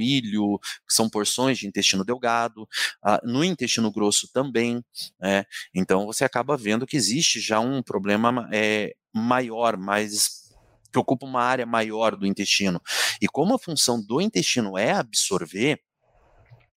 ilho, 0.00 0.58
que 0.88 0.94
são 0.94 1.06
porções 1.10 1.58
de 1.58 1.66
intestino 1.66 2.02
delgado, 2.02 2.66
ah, 3.02 3.20
no 3.22 3.44
intestino 3.44 3.92
grosso 3.92 4.26
também, 4.32 4.82
né, 5.20 5.44
então 5.74 6.06
você 6.06 6.24
acaba 6.24 6.56
vendo 6.56 6.86
que 6.86 6.96
existe 6.96 7.40
já 7.40 7.60
um 7.60 7.82
problema 7.82 8.48
é, 8.50 8.94
maior, 9.14 9.76
mais 9.76 10.48
que 10.90 10.98
ocupa 10.98 11.26
uma 11.26 11.42
área 11.42 11.66
maior 11.66 12.16
do 12.16 12.26
intestino. 12.26 12.80
E 13.20 13.28
como 13.28 13.54
a 13.54 13.58
função 13.58 14.02
do 14.02 14.18
intestino 14.22 14.78
é 14.78 14.92
absorver, 14.92 15.78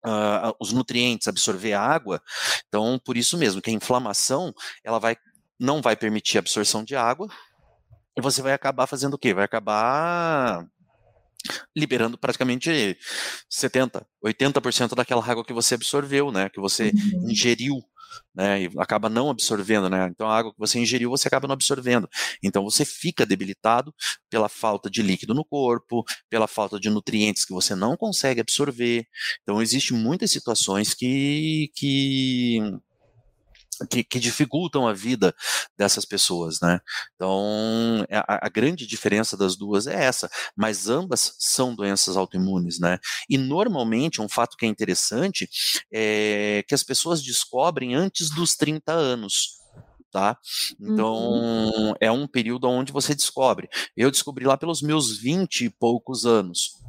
Uh, 0.04 0.50
os 0.60 0.74
nutrientes, 0.74 1.28
absorver 1.28 1.74
a 1.74 1.80
água. 1.80 2.20
Então, 2.68 3.00
por 3.06 3.16
isso 3.16 3.38
mesmo 3.38 3.62
que 3.62 3.70
a 3.70 3.74
inflamação 3.74 4.52
ela 4.84 4.98
vai 4.98 5.16
não 5.60 5.80
vai 5.80 5.96
permitir 5.96 6.38
a 6.38 6.40
absorção 6.40 6.84
de 6.84 6.96
água, 6.96 7.28
você 8.20 8.42
vai 8.42 8.54
acabar 8.54 8.88
fazendo 8.88 9.14
o 9.14 9.18
quê? 9.18 9.34
Vai 9.34 9.46
acabar 9.46 10.68
liberando 11.76 12.18
praticamente 12.18 12.98
70, 13.50 14.06
80% 14.24 14.96
daquela 14.96 15.26
água 15.26 15.46
que 15.46 15.54
você 15.54 15.76
absorveu, 15.76 16.32
né, 16.32 16.50
que 16.50 16.60
você 16.60 16.92
uhum. 16.94 17.30
ingeriu, 17.30 17.82
né, 18.36 18.64
e 18.64 18.72
acaba 18.78 19.10
não 19.10 19.30
absorvendo, 19.30 19.90
né? 19.90 20.10
Então 20.12 20.30
a 20.30 20.38
água 20.38 20.52
que 20.52 20.60
você 20.60 20.78
ingeriu 20.80 21.10
você 21.10 21.28
acaba 21.28 21.48
não 21.48 21.54
absorvendo. 21.54 22.10
Então 22.44 22.64
você 22.64 22.84
fica 22.84 23.26
debilitado 23.26 23.94
pela 24.30 24.50
falta 24.50 24.90
de 24.90 25.02
líquido 25.02 25.34
no 25.34 25.46
corpo, 25.46 26.04
pela 26.30 26.48
falta 26.48 26.80
de 26.80 26.90
nutrientes 26.90 27.46
que 27.46 27.54
você 27.54 27.74
não 27.74 27.96
consegue 27.96 28.42
absorver. 28.42 29.08
Então 29.42 29.62
existe 29.62 29.94
muitas 29.94 30.32
situações 30.32 30.94
que 30.94 31.72
que 31.74 32.60
que, 33.90 34.04
que, 34.04 34.20
dificultam 34.20 34.88
a 34.88 34.94
vida 34.94 35.34
dessas 35.78 36.06
pessoas, 36.06 36.60
né? 36.62 36.80
Então, 37.16 38.06
é, 38.10 38.18
a, 38.18 38.46
a, 38.46 38.50
grande 38.50 38.86
diferença 38.86 39.36
das 39.36 39.56
duas 39.56 39.88
é 39.88 40.04
essa, 40.04 40.30
mas 40.56 40.88
ambas 40.88 41.36
são 41.40 41.76
doenças 41.76 42.18
autoimunes, 42.18 42.80
né? 42.80 43.00
E 43.30 43.38
normalmente, 43.38 44.22
um 44.22 44.30
fato 44.30 44.58
que 44.58 44.66
é 44.66 44.70
interessante 44.70 45.50
é 45.92 46.64
que 46.68 46.76
as 46.76 46.84
pessoas 46.84 47.22
descobrem 47.22 47.96
antes 47.96 48.30
dos 48.30 48.56
30 48.56 48.92
anos. 48.92 49.62
Tá? 50.12 50.38
Então, 50.78 51.16
uhum. 51.16 51.94
é 52.02 52.12
um 52.12 52.28
período 52.28 52.68
onde 52.68 52.92
você 52.92 53.16
descobre. 53.16 53.70
Eu 53.96 54.12
descobri 54.12 54.44
lá 54.44 54.58
pelos 54.58 54.82
meus 54.82 55.18
20 55.18 55.64
e 55.64 55.70
poucos 55.70 56.26
anos. 56.26 56.81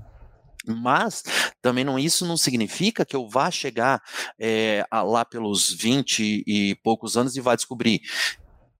Mas 0.66 1.22
também 1.60 1.84
não 1.84 1.98
isso 1.98 2.26
não 2.26 2.36
significa 2.36 3.04
que 3.04 3.16
eu 3.16 3.28
vá 3.28 3.50
chegar 3.50 4.02
é, 4.38 4.84
lá 4.92 5.24
pelos 5.24 5.72
20 5.72 6.44
e 6.46 6.74
poucos 6.82 7.16
anos 7.16 7.36
e 7.36 7.40
vá 7.40 7.54
descobrir. 7.54 8.00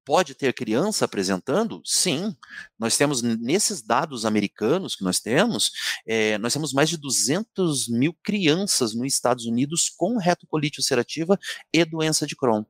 Pode 0.05 0.35
ter 0.35 0.53
criança 0.53 1.05
apresentando? 1.05 1.81
Sim. 1.85 2.37
Nós 2.77 2.97
temos, 2.97 3.23
nesses 3.23 3.83
dados 3.83 4.27
americanos 4.27 4.97
que 4.97 5.05
nós 5.05 5.21
temos, 5.21 5.71
é, 6.05 6.39
nós 6.39 6.53
temos 6.53 6.73
mais 6.73 6.91
de 6.91 6.97
200 6.97 7.89
mil 7.89 8.12
crianças 8.23 8.95
nos 8.95 9.12
Estados 9.12 9.47
Unidos 9.47 9.89
com 9.89 10.19
retocolite 10.19 10.81
ulcerativa 10.81 11.39
e 11.73 11.85
doença 11.85 12.27
de 12.27 12.35
Crohn. 12.35 12.65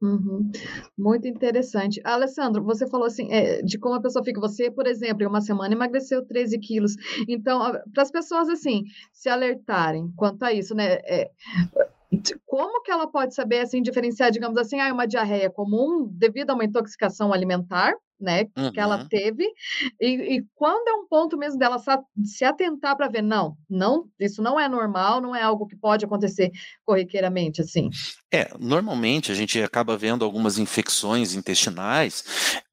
Uhum. 0.00 0.50
Muito 0.96 1.26
interessante. 1.26 2.00
Alessandro, 2.04 2.62
você 2.62 2.86
falou 2.88 3.06
assim, 3.06 3.32
é, 3.32 3.62
de 3.62 3.78
como 3.78 3.96
a 3.96 4.00
pessoa 4.00 4.24
fica. 4.24 4.40
Você, 4.40 4.70
por 4.70 4.86
exemplo, 4.86 5.22
em 5.24 5.26
uma 5.26 5.40
semana 5.40 5.74
emagreceu 5.74 6.24
13 6.24 6.58
quilos. 6.58 6.94
Então, 7.28 7.60
para 7.92 8.02
as 8.02 8.10
pessoas, 8.10 8.48
assim, 8.48 8.84
se 9.12 9.28
alertarem 9.28 10.12
quanto 10.16 10.44
a 10.44 10.52
isso, 10.52 10.74
né? 10.74 10.98
É, 11.04 11.30
como 12.46 12.82
que 12.82 12.90
ela 12.90 13.06
pode 13.06 13.34
saber, 13.34 13.60
assim, 13.60 13.82
diferenciar, 13.82 14.30
digamos 14.30 14.56
assim, 14.56 14.80
ah, 14.80 14.92
uma 14.92 15.06
diarreia 15.06 15.50
comum 15.50 16.08
devido 16.10 16.50
a 16.50 16.54
uma 16.54 16.64
intoxicação 16.64 17.32
alimentar, 17.32 17.92
né, 18.20 18.46
uhum. 18.56 18.72
que 18.72 18.80
ela 18.80 18.98
uhum. 18.98 19.08
teve, 19.08 19.44
e, 20.00 20.36
e, 20.36 20.46
quando 20.54 20.88
é 20.88 20.92
um 20.92 21.06
ponto 21.06 21.36
mesmo 21.36 21.58
dela 21.58 21.76
se 22.24 22.44
atentar 22.44 22.96
para 22.96 23.08
ver, 23.08 23.22
não, 23.22 23.56
não, 23.68 24.06
isso 24.18 24.42
não 24.42 24.58
é 24.58 24.68
normal, 24.68 25.20
não 25.20 25.34
é 25.34 25.42
algo 25.42 25.66
que 25.66 25.76
pode 25.76 26.04
acontecer 26.04 26.50
corriqueiramente, 26.84 27.60
assim. 27.60 27.88
É, 28.32 28.50
normalmente 28.58 29.30
a 29.30 29.34
gente 29.34 29.62
acaba 29.62 29.96
vendo 29.96 30.24
algumas 30.24 30.58
infecções 30.58 31.34
intestinais, 31.34 32.24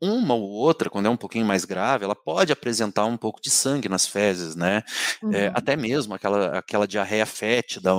uma 0.01 0.33
ou 0.33 0.49
outra, 0.49 0.89
quando 0.89 1.05
é 1.05 1.09
um 1.09 1.17
pouquinho 1.17 1.45
mais 1.45 1.63
grave, 1.63 2.03
ela 2.03 2.15
pode 2.15 2.51
apresentar 2.51 3.05
um 3.05 3.17
pouco 3.17 3.39
de 3.41 3.49
sangue 3.49 3.87
nas 3.87 4.07
fezes, 4.07 4.55
né, 4.55 4.83
é, 5.21 5.25
uhum. 5.25 5.33
é, 5.33 5.51
até 5.53 5.75
mesmo 5.75 6.13
aquela, 6.13 6.57
aquela 6.57 6.87
diarreia 6.87 7.25
fétida, 7.25 7.91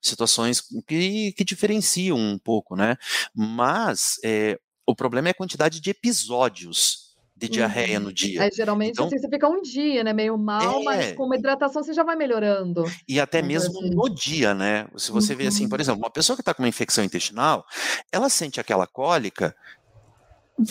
situações 0.00 0.62
que, 0.86 1.32
que 1.32 1.44
diferenciam 1.44 2.16
um 2.16 2.38
pouco, 2.38 2.74
né, 2.74 2.96
mas 3.34 4.16
é, 4.24 4.58
o 4.86 4.94
problema 4.94 5.28
é 5.28 5.32
a 5.32 5.34
quantidade 5.34 5.80
de 5.80 5.90
episódios 5.90 7.06
de 7.36 7.48
diarreia 7.48 7.98
uhum. 7.98 8.06
no 8.06 8.12
dia. 8.12 8.42
Aí, 8.42 8.50
geralmente 8.50 8.92
então, 8.92 9.06
assim, 9.06 9.18
você 9.18 9.28
fica 9.28 9.46
um 9.46 9.60
dia, 9.60 10.02
né, 10.02 10.12
meio 10.14 10.38
mal, 10.38 10.80
é... 10.80 10.84
mas 10.84 11.12
com 11.12 11.24
uma 11.24 11.36
hidratação 11.36 11.82
você 11.82 11.92
já 11.92 12.02
vai 12.02 12.16
melhorando. 12.16 12.84
E 13.06 13.20
até 13.20 13.42
mesmo 13.42 13.78
assim. 13.78 13.90
no 13.90 14.08
dia, 14.08 14.54
né? 14.54 14.88
Se 14.96 15.12
você 15.12 15.32
uhum. 15.32 15.38
vê 15.38 15.46
assim, 15.48 15.68
por 15.68 15.78
uhum. 15.78 15.82
exemplo, 15.82 16.00
uma 16.00 16.10
pessoa 16.10 16.34
que 16.34 16.40
está 16.40 16.54
com 16.54 16.62
uma 16.62 16.68
infecção 16.68 17.04
intestinal, 17.04 17.66
ela 18.10 18.30
sente 18.30 18.58
aquela 18.58 18.86
cólica, 18.86 19.54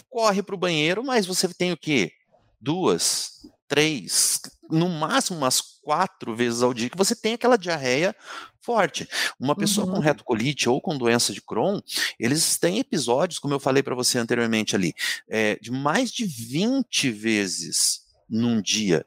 corre 0.09 0.41
para 0.41 0.55
o 0.55 0.57
banheiro, 0.57 1.03
mas 1.03 1.27
você 1.27 1.47
tem 1.53 1.71
o 1.71 1.77
quê? 1.77 2.11
Duas, 2.59 3.45
três, 3.67 4.41
no 4.69 4.89
máximo 4.89 5.37
umas 5.37 5.61
quatro 5.81 6.35
vezes 6.35 6.61
ao 6.61 6.73
dia 6.73 6.89
que 6.89 6.97
você 6.97 7.15
tem 7.15 7.33
aquela 7.33 7.57
diarreia 7.57 8.15
forte. 8.61 9.07
Uma 9.39 9.55
pessoa 9.55 9.85
uhum. 9.85 9.93
com 9.93 9.99
retocolite 9.99 10.67
ou 10.67 10.81
com 10.81 10.97
doença 10.97 11.31
de 11.31 11.41
Crohn, 11.41 11.79
eles 12.19 12.57
têm 12.57 12.79
episódios, 12.79 13.39
como 13.39 13.53
eu 13.53 13.59
falei 13.59 13.83
para 13.83 13.95
você 13.95 14.17
anteriormente 14.17 14.75
ali, 14.75 14.93
é, 15.29 15.57
de 15.61 15.71
mais 15.71 16.11
de 16.11 16.25
20 16.25 17.11
vezes 17.11 18.01
num 18.27 18.61
dia. 18.61 19.05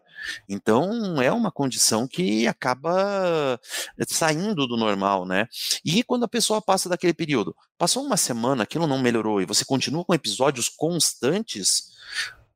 Então 0.49 1.21
é 1.23 1.31
uma 1.33 1.51
condição 1.51 2.07
que 2.07 2.47
acaba 2.47 3.61
eh, 3.99 4.05
saindo 4.09 4.67
do 4.67 4.77
normal, 4.77 5.25
né? 5.25 5.47
E 5.85 6.03
quando 6.03 6.25
a 6.25 6.29
pessoa 6.29 6.61
passa 6.61 6.89
daquele 6.89 7.15
período, 7.15 7.55
passou 7.77 8.05
uma 8.05 8.17
semana, 8.17 8.65
aquilo 8.65 8.87
não 8.87 8.99
melhorou 8.99 9.41
e 9.41 9.47
você 9.47 9.65
continua 9.65 10.05
com 10.05 10.15
episódios 10.15 10.69
constantes, 10.69 11.91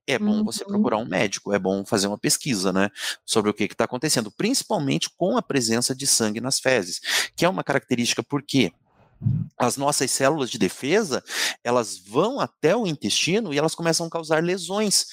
é 0.07 0.19
bom 0.19 0.39
uhum. 0.39 0.45
você 0.45 0.65
procurar 0.65 0.99
um 0.99 1.07
médico, 1.07 1.53
é 1.53 1.59
bom 1.59 1.85
fazer 1.85 2.07
uma 2.07 2.19
pesquisa, 2.19 2.73
né, 2.73 2.91
sobre 3.25 3.51
o 3.51 3.55
que 3.55 3.65
está 3.65 3.85
acontecendo, 3.85 4.31
principalmente 4.31 5.11
com 5.17 5.37
a 5.37 5.43
presença 5.43 5.95
de 5.95 6.07
sangue 6.07 6.41
nas 6.41 6.59
fezes, 6.59 7.01
que 7.37 7.45
é 7.45 7.49
uma 7.49 7.65
característica 7.65 8.23
porque 8.23 8.73
as 9.57 9.77
nossas 9.77 10.11
células 10.11 10.51
de 10.51 10.59
defesa, 10.59 11.23
elas 11.63 11.99
vão 11.99 12.41
até 12.41 12.75
o 12.75 12.87
intestino 12.87 13.55
e 13.55 13.59
elas 13.59 13.75
começam 13.75 14.07
a 14.07 14.11
causar 14.11 14.43
lesões. 14.43 15.07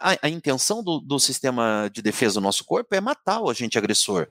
A, 0.00 0.16
a 0.22 0.28
intenção 0.28 0.82
do, 0.82 1.00
do 1.00 1.18
sistema 1.18 1.90
de 1.92 2.00
defesa 2.00 2.34
do 2.34 2.42
nosso 2.42 2.64
corpo 2.64 2.94
é 2.94 3.00
matar 3.00 3.40
o 3.40 3.50
agente 3.50 3.76
agressor. 3.76 4.28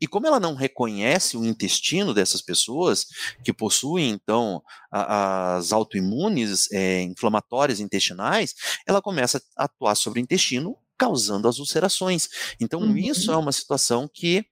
E 0.00 0.06
como 0.06 0.26
ela 0.26 0.38
não 0.38 0.54
reconhece 0.54 1.36
o 1.36 1.44
intestino 1.44 2.12
dessas 2.12 2.42
pessoas 2.42 3.06
que 3.42 3.52
possuem, 3.52 4.10
então, 4.10 4.62
a, 4.90 5.56
as 5.56 5.72
autoimunes 5.72 6.70
é, 6.72 7.02
inflamatórias 7.02 7.80
intestinais, 7.80 8.54
ela 8.86 9.00
começa 9.00 9.42
a 9.56 9.64
atuar 9.64 9.94
sobre 9.94 10.20
o 10.20 10.22
intestino, 10.22 10.76
causando 10.98 11.48
as 11.48 11.58
ulcerações. 11.58 12.28
Então, 12.60 12.80
uhum. 12.80 12.96
isso 12.96 13.30
é 13.30 13.36
uma 13.36 13.52
situação 13.52 14.08
que 14.12 14.44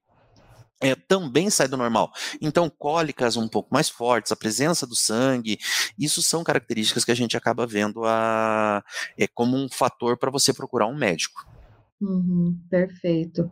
é, 0.81 0.95
também 0.95 1.49
sai 1.51 1.69
do 1.69 1.77
normal. 1.77 2.13
Então, 2.41 2.71
cólicas 2.71 3.37
um 3.37 3.49
pouco 3.49 3.71
mais 3.73 3.89
fortes, 3.89 4.33
a 4.33 4.37
presença 4.37 4.87
do 4.87 4.95
sangue, 4.95 5.59
isso 5.99 6.23
são 6.23 6.45
características 6.45 7.05
que 7.05 7.11
a 7.11 7.17
gente 7.17 7.37
acaba 7.37 7.67
vendo 7.67 8.05
a, 8.05 8.83
é, 9.17 9.27
como 9.27 9.57
um 9.57 9.69
fator 9.69 10.19
para 10.19 10.31
você 10.31 10.53
procurar 10.53 10.87
um 10.87 10.97
médico. 10.97 11.54
Uhum, 12.01 12.59
perfeito. 12.69 13.49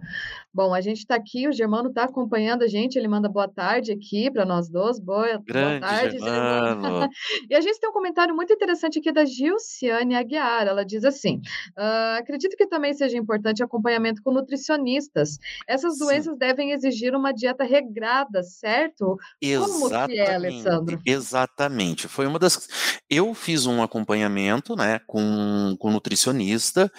Bom, 0.53 0.75
a 0.75 0.81
gente 0.81 0.99
está 0.99 1.15
aqui, 1.15 1.49
o 1.49 1.53
Germano 1.53 1.89
está 1.89 2.05
acompanhando 2.05 2.63
a 2.63 2.67
gente, 2.67 2.97
ele 2.97 3.09
manda 3.09 3.29
boa 3.29 3.49
tarde 3.49 3.93
aqui 3.93 4.31
para 4.31 4.45
nós 4.45 4.69
dois. 4.69 4.99
Boa, 4.99 5.39
boa 5.39 5.81
tarde, 5.81 6.19
Germano. 6.19 6.83
Germano. 6.83 7.09
e 7.49 7.55
a 7.55 7.61
gente 7.61 7.81
tem 7.81 7.89
um 7.89 7.93
comentário 7.93 8.35
muito 8.35 8.53
interessante 8.53 8.99
aqui 8.99 9.13
da 9.13 9.25
Gilciane 9.25 10.15
Aguiar. 10.15 10.67
Ela 10.67 10.85
diz 10.85 11.05
assim: 11.05 11.41
uh, 11.79 12.19
acredito 12.19 12.57
que 12.57 12.67
também 12.67 12.93
seja 12.93 13.17
importante 13.17 13.63
acompanhamento 13.63 14.21
com 14.23 14.33
nutricionistas. 14.33 15.39
Essas 15.67 15.95
Sim. 15.95 16.05
doenças 16.05 16.37
devem 16.37 16.73
exigir 16.73 17.15
uma 17.15 17.33
dieta 17.33 17.65
regrada, 17.65 18.43
certo? 18.43 19.17
Exatamente. 19.41 19.81
Como 19.81 20.09
que 20.09 20.19
é, 20.19 20.35
Alessandro? 20.35 21.01
Exatamente. 21.07 22.09
Foi 22.09 22.27
uma 22.27 22.39
das. 22.39 22.69
Eu 23.09 23.33
fiz 23.35 23.67
um 23.67 23.83
acompanhamento 23.83 24.77
né, 24.77 24.99
com, 25.07 25.77
com 25.79 25.91
nutricionista 25.91 26.91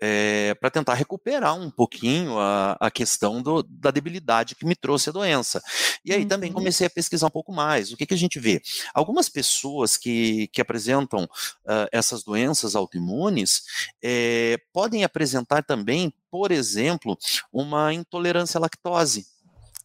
é, 0.00 0.50
eh, 0.52 0.54
para 0.54 0.70
tentar 0.70 0.91
recuperar 0.94 1.54
um 1.54 1.70
pouquinho 1.70 2.38
a, 2.38 2.76
a 2.80 2.90
questão 2.90 3.42
do, 3.42 3.62
da 3.62 3.90
debilidade 3.90 4.54
que 4.54 4.64
me 4.64 4.74
trouxe 4.74 5.10
a 5.10 5.12
doença. 5.12 5.62
E 6.04 6.12
aí 6.12 6.22
uhum. 6.22 6.28
também 6.28 6.52
comecei 6.52 6.86
a 6.86 6.90
pesquisar 6.90 7.26
um 7.26 7.30
pouco 7.30 7.52
mais. 7.52 7.92
O 7.92 7.96
que, 7.96 8.06
que 8.06 8.14
a 8.14 8.18
gente 8.18 8.38
vê? 8.38 8.60
Algumas 8.94 9.28
pessoas 9.28 9.96
que, 9.96 10.48
que 10.48 10.60
apresentam 10.60 11.24
uh, 11.24 11.88
essas 11.92 12.22
doenças 12.22 12.74
autoimunes 12.74 13.62
é, 14.02 14.58
podem 14.72 15.04
apresentar 15.04 15.62
também, 15.62 16.12
por 16.30 16.50
exemplo, 16.50 17.16
uma 17.52 17.92
intolerância 17.92 18.58
à 18.58 18.60
lactose, 18.60 19.26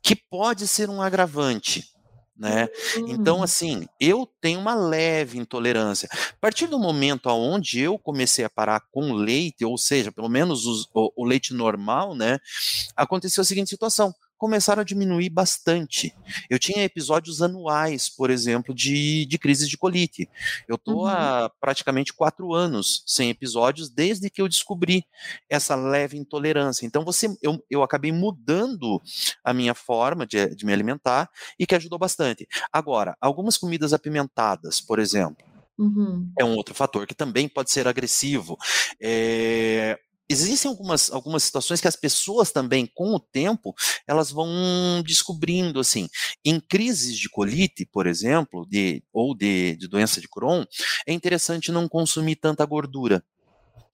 que 0.02 0.16
pode 0.16 0.68
ser 0.68 0.90
um 0.90 1.02
agravante 1.02 1.97
né? 2.38 2.68
Então, 3.08 3.40
hum. 3.40 3.44
assim, 3.44 3.88
eu 4.00 4.28
tenho 4.40 4.60
uma 4.60 4.76
leve 4.76 5.38
intolerância. 5.38 6.08
A 6.12 6.40
partir 6.40 6.68
do 6.68 6.80
momento 6.80 7.28
onde 7.30 7.80
eu 7.80 7.98
comecei 7.98 8.46
a 8.46 8.50
parar 8.50 8.82
com 8.92 9.14
leite, 9.14 9.66
ou 9.66 9.78
seja, 9.78 10.12
pelo 10.12 10.30
menos 10.30 10.66
os, 10.66 10.88
o, 10.94 11.12
o 11.16 11.26
leite 11.26 11.54
normal, 11.54 12.16
né? 12.16 12.40
Aconteceu 12.96 13.42
a 13.42 13.46
seguinte 13.46 13.70
situação 13.70 14.14
começaram 14.38 14.82
a 14.82 14.86
diminuir 14.86 15.30
bastante. 15.30 16.14
Eu 16.50 16.60
tinha 16.60 16.84
episódios 16.84 17.42
anuais, 17.42 18.10
por 18.10 18.30
exemplo, 18.30 18.74
de, 18.74 19.26
de 19.26 19.38
crises 19.38 19.68
de 19.68 19.78
colite. 19.78 20.30
Eu 20.68 20.76
estou 20.76 21.02
uhum. 21.02 21.08
há 21.08 21.52
praticamente 21.60 22.14
quatro 22.14 22.54
anos 22.54 23.04
sem 23.06 23.30
episódios 23.30 23.90
desde 23.90 24.30
que 24.30 24.42
eu 24.42 24.48
descobri 24.48 25.06
essa 25.50 25.76
leve 25.76 26.18
intolerância. 26.18 26.86
Então 26.86 27.04
você, 27.04 27.36
eu, 27.42 27.64
eu 27.70 27.84
acabei 27.84 28.12
mudando 28.12 29.02
a 29.44 29.54
minha 29.54 29.74
forma 29.74 30.26
de, 30.26 30.56
de 30.56 30.66
me 30.66 30.74
alimentar 30.74 31.30
e 31.60 31.66
que 31.66 31.76
ajudou 31.76 32.00
bastante. 32.00 32.48
Agora, 32.72 33.18
algumas 33.20 33.58
comidas 33.58 33.94
apimentadas, 33.94 34.80
por 34.80 35.00
exemplo, 35.00 35.46
Uhum. 35.78 36.32
É 36.38 36.44
um 36.44 36.56
outro 36.56 36.74
fator 36.74 37.06
que 37.06 37.14
também 37.14 37.48
pode 37.48 37.72
ser 37.72 37.88
agressivo. 37.88 38.58
É, 39.00 40.00
existem 40.30 40.70
algumas, 40.70 41.12
algumas 41.12 41.44
situações 41.44 41.82
que 41.82 41.88
as 41.88 41.96
pessoas 41.96 42.52
também, 42.52 42.86
com 42.94 43.14
o 43.14 43.20
tempo, 43.20 43.74
elas 44.08 44.32
vão 44.32 44.48
descobrindo, 45.06 45.80
assim, 45.80 46.08
em 46.44 46.60
crises 46.60 47.18
de 47.18 47.30
colite, 47.30 47.86
por 47.86 48.08
exemplo, 48.08 48.66
de, 48.70 49.04
ou 49.14 49.36
de, 49.36 49.76
de 49.78 49.88
doença 49.88 50.20
de 50.20 50.28
Crohn, 50.28 50.66
é 51.06 51.14
interessante 51.14 51.72
não 51.72 51.88
consumir 51.88 52.36
tanta 52.36 52.66
gordura. 52.66 53.24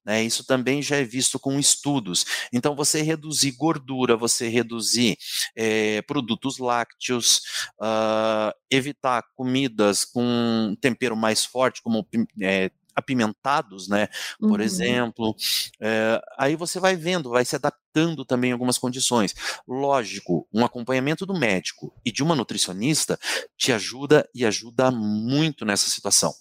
Né, 0.06 0.22
isso 0.22 0.46
também 0.46 0.82
já 0.82 0.98
é 0.98 1.04
visto 1.04 1.40
com 1.40 1.58
estudos. 1.58 2.26
Então, 2.52 2.76
você 2.76 3.02
reduzir 3.02 3.52
gordura, 3.52 4.18
você 4.18 4.50
reduzir 4.50 5.18
é, 5.56 6.02
produtos 6.02 6.58
lácteos, 6.58 7.38
uh, 7.80 8.52
evitar 8.70 9.24
comidas 9.34 10.04
com 10.04 10.76
tempero 10.82 11.16
mais 11.16 11.46
forte, 11.46 11.82
como 11.82 12.06
é, 12.42 12.70
apimentados, 12.96 13.88
né? 13.88 14.08
Por 14.40 14.60
uhum. 14.60 14.66
exemplo. 14.66 15.36
É, 15.80 16.22
aí 16.38 16.56
você 16.56 16.80
vai 16.80 16.96
vendo, 16.96 17.30
vai 17.30 17.46
se 17.46 17.56
adaptando 17.56 18.26
também 18.26 18.50
em 18.50 18.54
algumas 18.54 18.78
condições. 18.78 19.34
Lógico, 19.68 20.48
um 20.54 20.64
acompanhamento 20.66 21.26
do 21.26 21.38
médico 21.38 21.94
e 22.06 22.12
de 22.12 22.24
uma 22.24 22.36
nutricionista 22.36 23.20
te 23.58 23.72
ajuda 23.72 24.28
e 24.34 24.46
ajuda 24.46 24.92
muito 24.92 25.66
nessa 25.66 25.90
situação. 25.90 26.34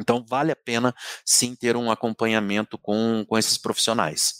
Então, 0.00 0.24
vale 0.26 0.50
a 0.50 0.56
pena 0.56 0.94
sim 1.24 1.54
ter 1.54 1.76
um 1.76 1.90
acompanhamento 1.90 2.78
com, 2.78 3.24
com 3.28 3.36
esses 3.36 3.58
profissionais. 3.58 4.39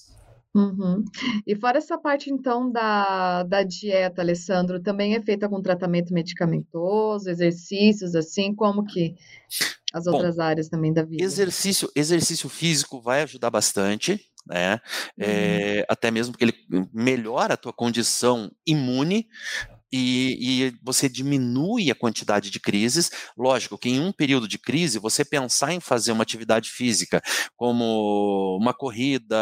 Uhum. 0.55 1.05
E 1.47 1.55
fora 1.55 1.79
essa 1.79 1.97
parte, 1.97 2.31
então, 2.31 2.71
da, 2.71 3.45
da 3.45 3.63
dieta, 3.63 4.21
Alessandro, 4.21 4.83
também 4.83 5.15
é 5.15 5.23
feita 5.23 5.49
com 5.49 5.63
tratamento 5.63 6.13
medicamentoso, 6.13 7.31
exercícios, 7.31 8.17
assim, 8.17 8.55
como 8.55 8.85
que 8.85 9.15
as 9.93 10.07
outras 10.07 10.37
Bom, 10.37 10.43
áreas 10.43 10.69
também 10.69 10.93
da 10.93 11.05
vida? 11.05 11.23
Exercício, 11.23 11.91
exercício 11.95 12.49
físico 12.49 13.01
vai 13.01 13.23
ajudar 13.23 13.51
bastante, 13.51 14.21
né? 14.47 14.75
Uhum. 15.17 15.25
É, 15.25 15.87
até 15.89 16.11
mesmo 16.11 16.33
porque 16.33 16.45
ele 16.45 16.89
melhora 16.93 17.55
a 17.55 17.57
tua 17.57 17.73
condição 17.73 18.51
imune, 18.67 19.29
e, 19.93 20.67
e, 20.67 20.79
você 20.83 21.09
diminui 21.09 21.91
a 21.91 21.95
quantidade 21.95 22.51
de 22.51 22.61
crises. 22.61 23.11
Lógico 23.37 23.79
que 23.79 23.89
em 23.89 24.01
um 24.01 24.13
período 24.13 24.47
de 24.47 24.59
crise, 24.59 24.99
você 24.99 25.25
pensar 25.25 25.73
em 25.73 25.81
fazer 25.81 26.13
uma 26.13 26.23
atividade 26.23 26.71
física, 26.71 27.23
como 27.57 28.57
uma 28.61 28.73
corrida, 28.73 29.37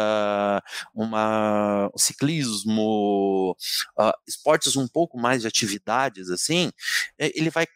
uma, 0.93 1.89
um 1.93 1.97
ciclismo, 1.97 3.55
uh, 3.97 4.11
esportes 4.27 4.75
um 4.75 4.87
pouco 4.87 5.17
mais 5.19 5.41
de 5.41 5.47
atividades, 5.47 6.29
assim, 6.29 6.71
é, 7.17 7.31
ele 7.37 7.49
vai 7.49 7.67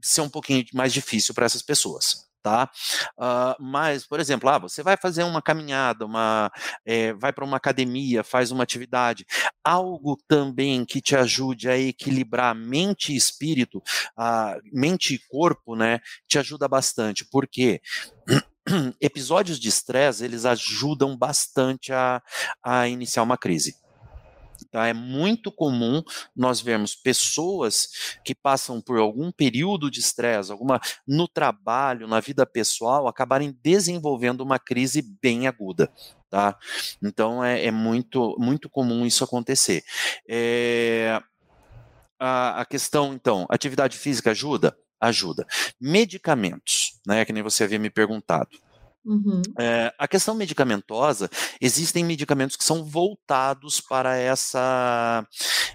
ser 0.00 0.20
um 0.20 0.28
pouquinho 0.28 0.64
mais 0.74 0.92
difícil 0.92 1.34
para 1.34 1.46
essas 1.46 1.62
pessoas 1.62 2.25
tá? 2.46 2.70
Uh, 3.18 3.60
mas, 3.60 4.06
por 4.06 4.20
exemplo, 4.20 4.48
ah, 4.48 4.56
você 4.56 4.80
vai 4.80 4.96
fazer 4.96 5.24
uma 5.24 5.42
caminhada, 5.42 6.06
uma, 6.06 6.48
é, 6.84 7.12
vai 7.12 7.32
para 7.32 7.44
uma 7.44 7.56
academia, 7.56 8.22
faz 8.22 8.52
uma 8.52 8.62
atividade, 8.62 9.26
algo 9.64 10.16
também 10.28 10.84
que 10.84 11.00
te 11.00 11.16
ajude 11.16 11.68
a 11.68 11.76
equilibrar 11.76 12.54
mente 12.54 13.12
e 13.12 13.16
espírito, 13.16 13.78
uh, 14.16 14.60
mente 14.72 15.14
e 15.14 15.18
corpo, 15.28 15.74
né? 15.74 15.98
Te 16.28 16.38
ajuda 16.38 16.68
bastante, 16.68 17.24
porque 17.24 17.82
episódios 19.00 19.58
de 19.58 19.68
estresse 19.68 20.24
eles 20.24 20.44
ajudam 20.44 21.16
bastante 21.16 21.92
a, 21.92 22.22
a 22.62 22.86
iniciar 22.86 23.24
uma 23.24 23.36
crise. 23.36 23.74
Tá? 24.70 24.86
É 24.86 24.92
muito 24.92 25.50
comum 25.50 26.02
nós 26.34 26.60
vermos 26.60 26.94
pessoas 26.94 27.88
que 28.24 28.34
passam 28.34 28.80
por 28.80 28.98
algum 28.98 29.30
período 29.30 29.90
de 29.90 30.00
estresse, 30.00 30.50
alguma 30.50 30.80
no 31.06 31.28
trabalho, 31.28 32.06
na 32.06 32.20
vida 32.20 32.44
pessoal, 32.44 33.06
acabarem 33.06 33.56
desenvolvendo 33.62 34.40
uma 34.40 34.58
crise 34.58 35.02
bem 35.22 35.46
aguda. 35.46 35.90
Tá? 36.28 36.58
Então 37.02 37.42
é, 37.44 37.66
é 37.66 37.70
muito, 37.70 38.36
muito 38.38 38.68
comum 38.68 39.06
isso 39.06 39.24
acontecer. 39.24 39.84
É, 40.28 41.20
a, 42.18 42.60
a 42.60 42.64
questão, 42.64 43.12
então, 43.12 43.46
atividade 43.48 43.96
física 43.96 44.30
ajuda? 44.30 44.76
Ajuda. 45.00 45.46
Medicamentos, 45.80 47.00
né? 47.06 47.24
Que 47.24 47.32
nem 47.32 47.42
você 47.42 47.64
havia 47.64 47.78
me 47.78 47.90
perguntado. 47.90 48.48
Uhum. 49.06 49.40
É, 49.56 49.94
a 49.96 50.08
questão 50.08 50.34
medicamentosa, 50.34 51.30
existem 51.60 52.04
medicamentos 52.04 52.56
que 52.56 52.64
são 52.64 52.84
voltados 52.84 53.80
para 53.80 54.16
essa, 54.16 55.24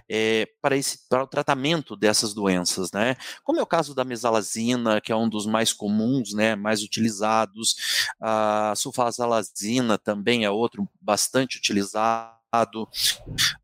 é, 0.09 0.49
para 0.61 0.75
esse, 0.75 1.07
para 1.07 1.23
o 1.23 1.27
tratamento 1.27 1.95
dessas 1.95 2.33
doenças, 2.33 2.91
né? 2.91 3.15
Como 3.41 3.57
é 3.57 3.63
o 3.63 3.67
caso 3.67 3.95
da 3.95 4.03
mesalazina, 4.03 4.99
que 4.99 5.13
é 5.13 5.15
um 5.15 5.29
dos 5.29 5.45
mais 5.45 5.71
comuns, 5.71 6.33
né, 6.33 6.57
mais 6.57 6.83
utilizados. 6.83 8.03
A 8.19 8.73
sulfasalazina 8.75 9.97
também 9.97 10.43
é 10.43 10.51
outro 10.51 10.85
bastante 10.99 11.57
utilizado. 11.57 12.83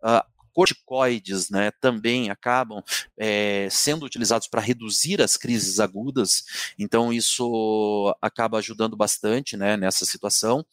Uh, 0.01 0.36
corticoides 0.57 1.51
né, 1.51 1.69
também 1.79 2.31
acabam 2.31 2.81
é, 3.15 3.67
sendo 3.69 4.07
utilizados 4.07 4.47
para 4.47 4.59
reduzir 4.59 5.21
as 5.21 5.37
crises 5.37 5.79
agudas, 5.79 6.43
então 6.79 7.13
isso 7.13 8.11
acaba 8.19 8.57
ajudando 8.57 8.97
bastante 8.97 9.55
né, 9.55 9.77
nessa 9.77 10.03
situação. 10.03 10.65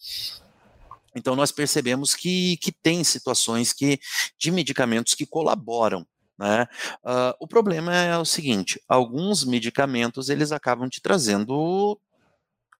Então, 1.14 1.36
nós 1.36 1.52
percebemos 1.52 2.14
que, 2.14 2.56
que 2.56 2.72
tem 2.72 3.04
situações 3.04 3.74
que, 3.74 4.00
de 4.38 4.50
medicamentos 4.50 5.14
que 5.14 5.26
colaboram 5.26 6.06
né? 6.36 6.66
Uh, 7.04 7.32
o 7.38 7.46
problema 7.46 7.94
é 7.94 8.18
o 8.18 8.24
seguinte: 8.24 8.82
alguns 8.88 9.44
medicamentos 9.44 10.28
eles 10.28 10.50
acabam 10.50 10.88
te 10.88 11.00
trazendo 11.00 11.96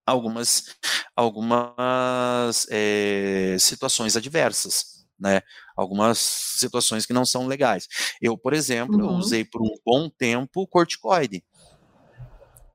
algumas, 0.04 0.74
algumas 1.14 2.66
é, 2.68 3.56
situações 3.60 4.16
adversas, 4.16 5.03
né? 5.24 5.40
Algumas 5.74 6.18
situações 6.18 7.06
que 7.06 7.14
não 7.14 7.24
são 7.24 7.46
legais. 7.46 7.88
Eu, 8.20 8.36
por 8.36 8.52
exemplo, 8.52 8.96
uhum. 8.96 9.10
eu 9.10 9.16
usei 9.16 9.42
por 9.42 9.62
um 9.62 9.74
bom 9.84 10.10
tempo 10.10 10.66
corticoide. 10.66 11.42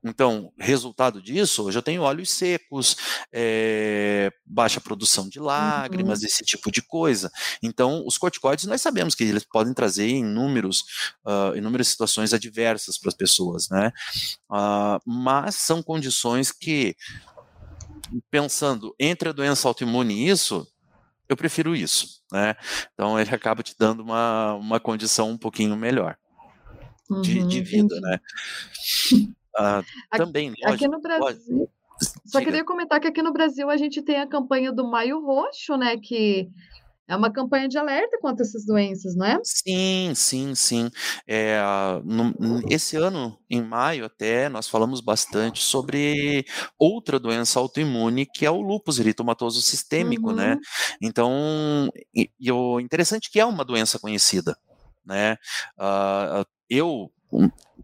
Então, 0.02 0.50
resultado 0.58 1.20
disso, 1.20 1.64
hoje 1.64 1.76
eu 1.76 1.82
tenho 1.82 2.00
olhos 2.00 2.30
secos, 2.30 2.96
é, 3.32 4.32
baixa 4.46 4.80
produção 4.80 5.28
de 5.28 5.38
lágrimas, 5.38 6.20
uhum. 6.20 6.26
esse 6.26 6.42
tipo 6.42 6.72
de 6.72 6.80
coisa. 6.80 7.30
Então, 7.62 8.02
os 8.06 8.16
corticoides, 8.16 8.64
nós 8.64 8.80
sabemos 8.80 9.14
que 9.14 9.22
eles 9.22 9.44
podem 9.44 9.74
trazer 9.74 10.08
inúmeros, 10.08 10.84
uh, 11.24 11.54
inúmeras 11.54 11.88
situações 11.88 12.32
adversas 12.32 12.98
para 12.98 13.10
as 13.10 13.14
pessoas, 13.14 13.68
né? 13.68 13.92
Uh, 14.50 14.98
mas 15.06 15.56
são 15.56 15.82
condições 15.82 16.50
que, 16.50 16.96
pensando 18.30 18.94
entre 18.98 19.28
a 19.28 19.32
doença 19.32 19.68
autoimune 19.68 20.14
e 20.14 20.30
isso, 20.30 20.66
eu 21.30 21.36
prefiro 21.36 21.76
isso, 21.76 22.22
né? 22.32 22.56
Então, 22.92 23.18
ele 23.18 23.32
acaba 23.32 23.62
te 23.62 23.74
dando 23.78 24.02
uma, 24.02 24.54
uma 24.54 24.80
condição 24.80 25.30
um 25.30 25.38
pouquinho 25.38 25.76
melhor. 25.76 26.16
De, 27.22 27.44
de, 27.46 27.58
uhum, 27.58 27.64
vida, 27.64 28.00
né? 28.00 28.20
Uh, 29.58 29.84
também, 30.16 30.50
lógico, 30.50 30.70
aqui 30.70 30.88
no 30.88 31.00
Brasil. 31.00 31.58
Pode... 31.58 31.70
Só 32.24 32.38
Diga. 32.38 32.52
queria 32.52 32.64
comentar 32.64 33.00
que 33.00 33.08
aqui 33.08 33.20
no 33.20 33.32
Brasil 33.32 33.68
a 33.68 33.76
gente 33.76 34.00
tem 34.00 34.20
a 34.20 34.26
campanha 34.26 34.72
do 34.72 34.88
Maio 34.88 35.20
Roxo, 35.20 35.76
né? 35.76 35.96
Que 35.96 36.48
é 37.10 37.16
uma 37.16 37.30
campanha 37.32 37.68
de 37.68 37.76
alerta 37.76 38.16
contra 38.20 38.46
essas 38.46 38.64
doenças, 38.64 39.16
não 39.16 39.26
é? 39.26 39.40
Sim, 39.42 40.12
sim, 40.14 40.54
sim. 40.54 40.88
É, 41.26 41.60
no, 42.04 42.62
esse 42.70 42.96
ano, 42.96 43.36
em 43.50 43.60
maio 43.60 44.04
até, 44.04 44.48
nós 44.48 44.68
falamos 44.68 45.00
bastante 45.00 45.60
sobre 45.60 46.46
outra 46.78 47.18
doença 47.18 47.58
autoimune, 47.58 48.26
que 48.26 48.46
é 48.46 48.50
o 48.50 48.60
lúpus 48.60 49.00
eritomatoso 49.00 49.60
sistêmico, 49.60 50.30
né? 50.32 50.50
uhum. 50.50 50.54
né? 50.54 50.60
Então, 51.02 51.90
e, 52.14 52.30
e, 52.38 52.52
o 52.52 52.78
interessante 52.78 53.26
é 53.26 53.32
que 53.32 53.40
é 53.40 53.44
uma 53.44 53.64
doença 53.64 53.98
conhecida, 53.98 54.56
né? 55.04 55.36
Uh, 55.76 56.46
eu 56.68 57.10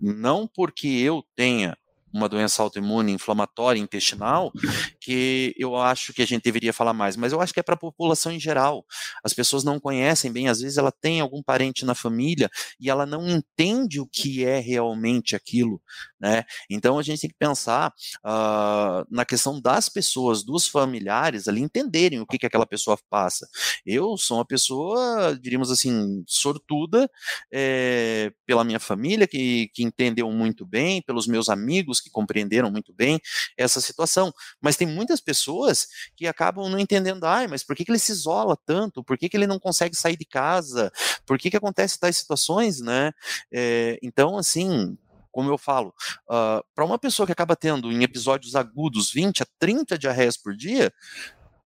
não 0.00 0.46
porque 0.46 0.86
eu 0.86 1.24
tenha 1.34 1.76
uma 2.12 2.28
doença 2.28 2.62
autoimune 2.62 3.12
inflamatória 3.12 3.80
intestinal, 3.80 4.52
que 5.00 5.54
eu 5.58 5.76
acho 5.76 6.12
que 6.12 6.22
a 6.22 6.26
gente 6.26 6.42
deveria 6.42 6.72
falar 6.72 6.92
mais, 6.92 7.16
mas 7.16 7.32
eu 7.32 7.40
acho 7.40 7.52
que 7.52 7.60
é 7.60 7.62
para 7.62 7.74
a 7.74 7.78
população 7.78 8.32
em 8.32 8.40
geral. 8.40 8.84
As 9.22 9.32
pessoas 9.32 9.64
não 9.64 9.78
conhecem 9.78 10.32
bem, 10.32 10.48
às 10.48 10.60
vezes 10.60 10.78
ela 10.78 10.92
tem 10.92 11.20
algum 11.20 11.42
parente 11.42 11.84
na 11.84 11.94
família 11.94 12.48
e 12.80 12.88
ela 12.88 13.04
não 13.04 13.28
entende 13.28 14.00
o 14.00 14.06
que 14.06 14.44
é 14.44 14.58
realmente 14.58 15.36
aquilo, 15.36 15.80
né? 16.20 16.44
Então 16.70 16.98
a 16.98 17.02
gente 17.02 17.20
tem 17.20 17.30
que 17.30 17.36
pensar 17.38 17.92
uh, 18.24 19.06
na 19.10 19.24
questão 19.24 19.60
das 19.60 19.88
pessoas, 19.88 20.44
dos 20.44 20.66
familiares 20.66 21.48
ali 21.48 21.60
entenderem 21.60 22.20
o 22.20 22.26
que, 22.26 22.38
que 22.38 22.46
aquela 22.46 22.66
pessoa 22.66 22.98
passa. 23.10 23.46
Eu 23.84 24.16
sou 24.16 24.38
uma 24.38 24.46
pessoa, 24.46 25.38
diríamos 25.40 25.70
assim, 25.70 26.24
sortuda 26.26 27.10
é, 27.52 28.32
pela 28.46 28.64
minha 28.64 28.80
família 28.80 29.26
que, 29.26 29.68
que 29.74 29.82
entendeu 29.82 30.30
muito 30.30 30.64
bem, 30.64 31.02
pelos 31.02 31.26
meus 31.26 31.48
amigos 31.48 31.95
que 32.00 32.10
compreenderam 32.10 32.70
muito 32.70 32.92
bem 32.92 33.20
essa 33.56 33.80
situação. 33.80 34.32
Mas 34.60 34.76
tem 34.76 34.86
muitas 34.86 35.20
pessoas 35.20 35.88
que 36.16 36.26
acabam 36.26 36.68
não 36.68 36.78
entendendo, 36.78 37.24
ai, 37.24 37.46
mas 37.46 37.62
por 37.62 37.76
que, 37.76 37.84
que 37.84 37.90
ele 37.90 37.98
se 37.98 38.12
isola 38.12 38.56
tanto? 38.64 39.02
Por 39.04 39.18
que, 39.18 39.28
que 39.28 39.36
ele 39.36 39.46
não 39.46 39.58
consegue 39.58 39.96
sair 39.96 40.16
de 40.16 40.24
casa? 40.24 40.92
Por 41.24 41.38
que, 41.38 41.50
que 41.50 41.56
acontece 41.56 41.98
tais 41.98 42.16
situações, 42.16 42.80
né? 42.80 43.12
É, 43.52 43.98
então, 44.02 44.36
assim, 44.36 44.96
como 45.30 45.50
eu 45.50 45.58
falo, 45.58 45.94
uh, 46.30 46.64
para 46.74 46.84
uma 46.84 46.98
pessoa 46.98 47.26
que 47.26 47.32
acaba 47.32 47.54
tendo 47.54 47.92
em 47.92 48.02
episódios 48.02 48.56
agudos 48.56 49.12
20 49.12 49.42
a 49.42 49.46
30 49.58 49.98
diarreias 49.98 50.36
por 50.36 50.56
dia, 50.56 50.90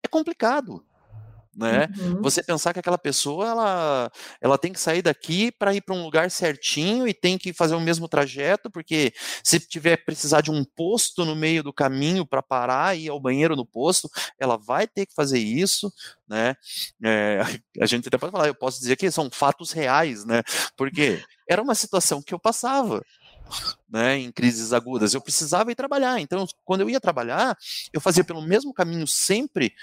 é 0.03 0.09
complicado 0.09 0.85
né? 1.57 1.89
Uhum. 1.99 2.23
Você 2.23 2.43
pensar 2.43 2.73
que 2.73 2.79
aquela 2.79 2.99
pessoa 2.99 3.49
ela, 3.49 4.13
ela 4.41 4.59
tem 4.59 4.73
que 4.73 4.81
sair 4.81 5.03
daqui 5.03 5.51
para 5.51 5.75
ir 5.75 5.81
para 5.81 5.95
um 5.95 6.03
lugar 6.03 6.31
certinho 6.31 7.07
e 7.09 7.15
tem 7.15 7.37
que 7.37 7.53
fazer 7.53 7.75
o 7.75 7.81
mesmo 7.81 8.09
trajeto, 8.09 8.71
porque 8.71 9.13
se 9.43 9.59
tiver 9.59 9.97
precisar 10.05 10.41
de 10.41 10.51
um 10.51 10.65
posto 10.65 11.25
no 11.25 11.35
meio 11.35 11.63
do 11.63 11.73
caminho 11.73 12.25
para 12.25 12.43
parar 12.43 12.97
e 12.97 13.07
ir 13.07 13.09
ao 13.09 13.21
banheiro 13.21 13.57
no 13.57 13.67
posto, 13.67 14.09
ela 14.39 14.57
vai 14.57 14.87
ter 14.87 15.07
que 15.07 15.15
fazer 15.15 15.39
isso, 15.39 15.93
né? 16.29 16.55
É, 17.03 17.41
a 17.81 17.87
gente 17.87 18.07
até 18.09 18.17
pode 18.17 18.33
falar, 18.33 18.47
eu 18.47 18.55
posso 18.55 18.81
dizer 18.81 18.97
que 18.97 19.11
são 19.11 19.29
fatos 19.31 19.73
reais, 19.73 20.25
né? 20.25 20.43
Porque 20.77 21.23
era 21.49 21.63
uma 21.63 21.75
situação 21.75 22.23
que 22.23 22.35
eu 22.35 22.39
passava. 22.39 23.05
Né, 23.89 24.17
em 24.17 24.31
crises 24.31 24.73
agudas, 24.73 25.13
eu 25.13 25.21
precisava 25.21 25.73
ir 25.73 25.75
trabalhar. 25.75 26.21
Então, 26.21 26.47
quando 26.65 26.83
eu 26.83 26.91
ia 26.91 27.01
trabalhar, 27.01 27.59
eu 27.93 28.01
fazia 28.01 28.23
pelo 28.23 28.41
mesmo 28.41 28.73
caminho 28.73 29.05
sempre, 29.09 29.75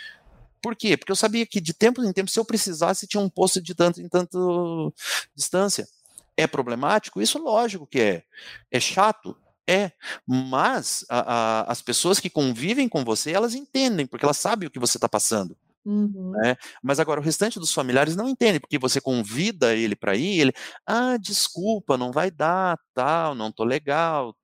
por 0.62 0.76
quê? 0.76 0.98
Porque 0.98 1.12
eu 1.12 1.16
sabia 1.16 1.46
que 1.46 1.62
de 1.62 1.74
tempo 1.74 2.04
em 2.04 2.14
tempo, 2.14 2.30
se 2.30 2.40
eu 2.40 2.46
precisasse, 2.46 3.08
tinha 3.08 3.22
um 3.22 3.30
posto 3.30 3.62
de 3.62 3.74
tanto 3.74 4.02
em 4.02 4.08
tanto 4.08 4.94
distância. 5.36 5.88
É 6.36 6.46
problemático? 6.46 7.22
Isso 7.22 7.40
lógico 7.40 7.88
que 7.88 8.00
é. 8.00 8.24
É 8.72 8.80
chato? 8.80 9.36
É, 9.70 9.92
mas 10.26 11.04
a, 11.10 11.20
a, 11.20 11.72
as 11.72 11.82
pessoas 11.82 12.22
que 12.22 12.30
convivem 12.30 12.88
com 12.88 13.04
você, 13.04 13.34
elas 13.34 13.54
entendem, 13.54 14.06
porque 14.06 14.24
elas 14.24 14.38
sabem 14.38 14.68
o 14.68 14.72
que 14.72 14.80
você 14.80 14.98
está 14.98 15.10
passando. 15.10 15.58
Uhum. 15.84 16.32
Né? 16.32 16.56
Mas 16.82 17.00
agora 17.00 17.20
o 17.20 17.24
restante 17.24 17.60
dos 17.60 17.74
familiares 17.74 18.16
não 18.16 18.30
entende, 18.30 18.60
porque 18.60 18.78
você 18.78 19.02
convida 19.02 19.76
ele 19.76 19.96
para 19.96 20.16
ir, 20.16 20.40
ele, 20.40 20.54
ah, 20.86 21.18
desculpa, 21.18 21.98
não 21.98 22.12
vai 22.12 22.32
dar, 22.32 22.80
tal, 22.94 23.36
não 23.36 23.52
tô 23.52 23.66
legal. 23.66 24.36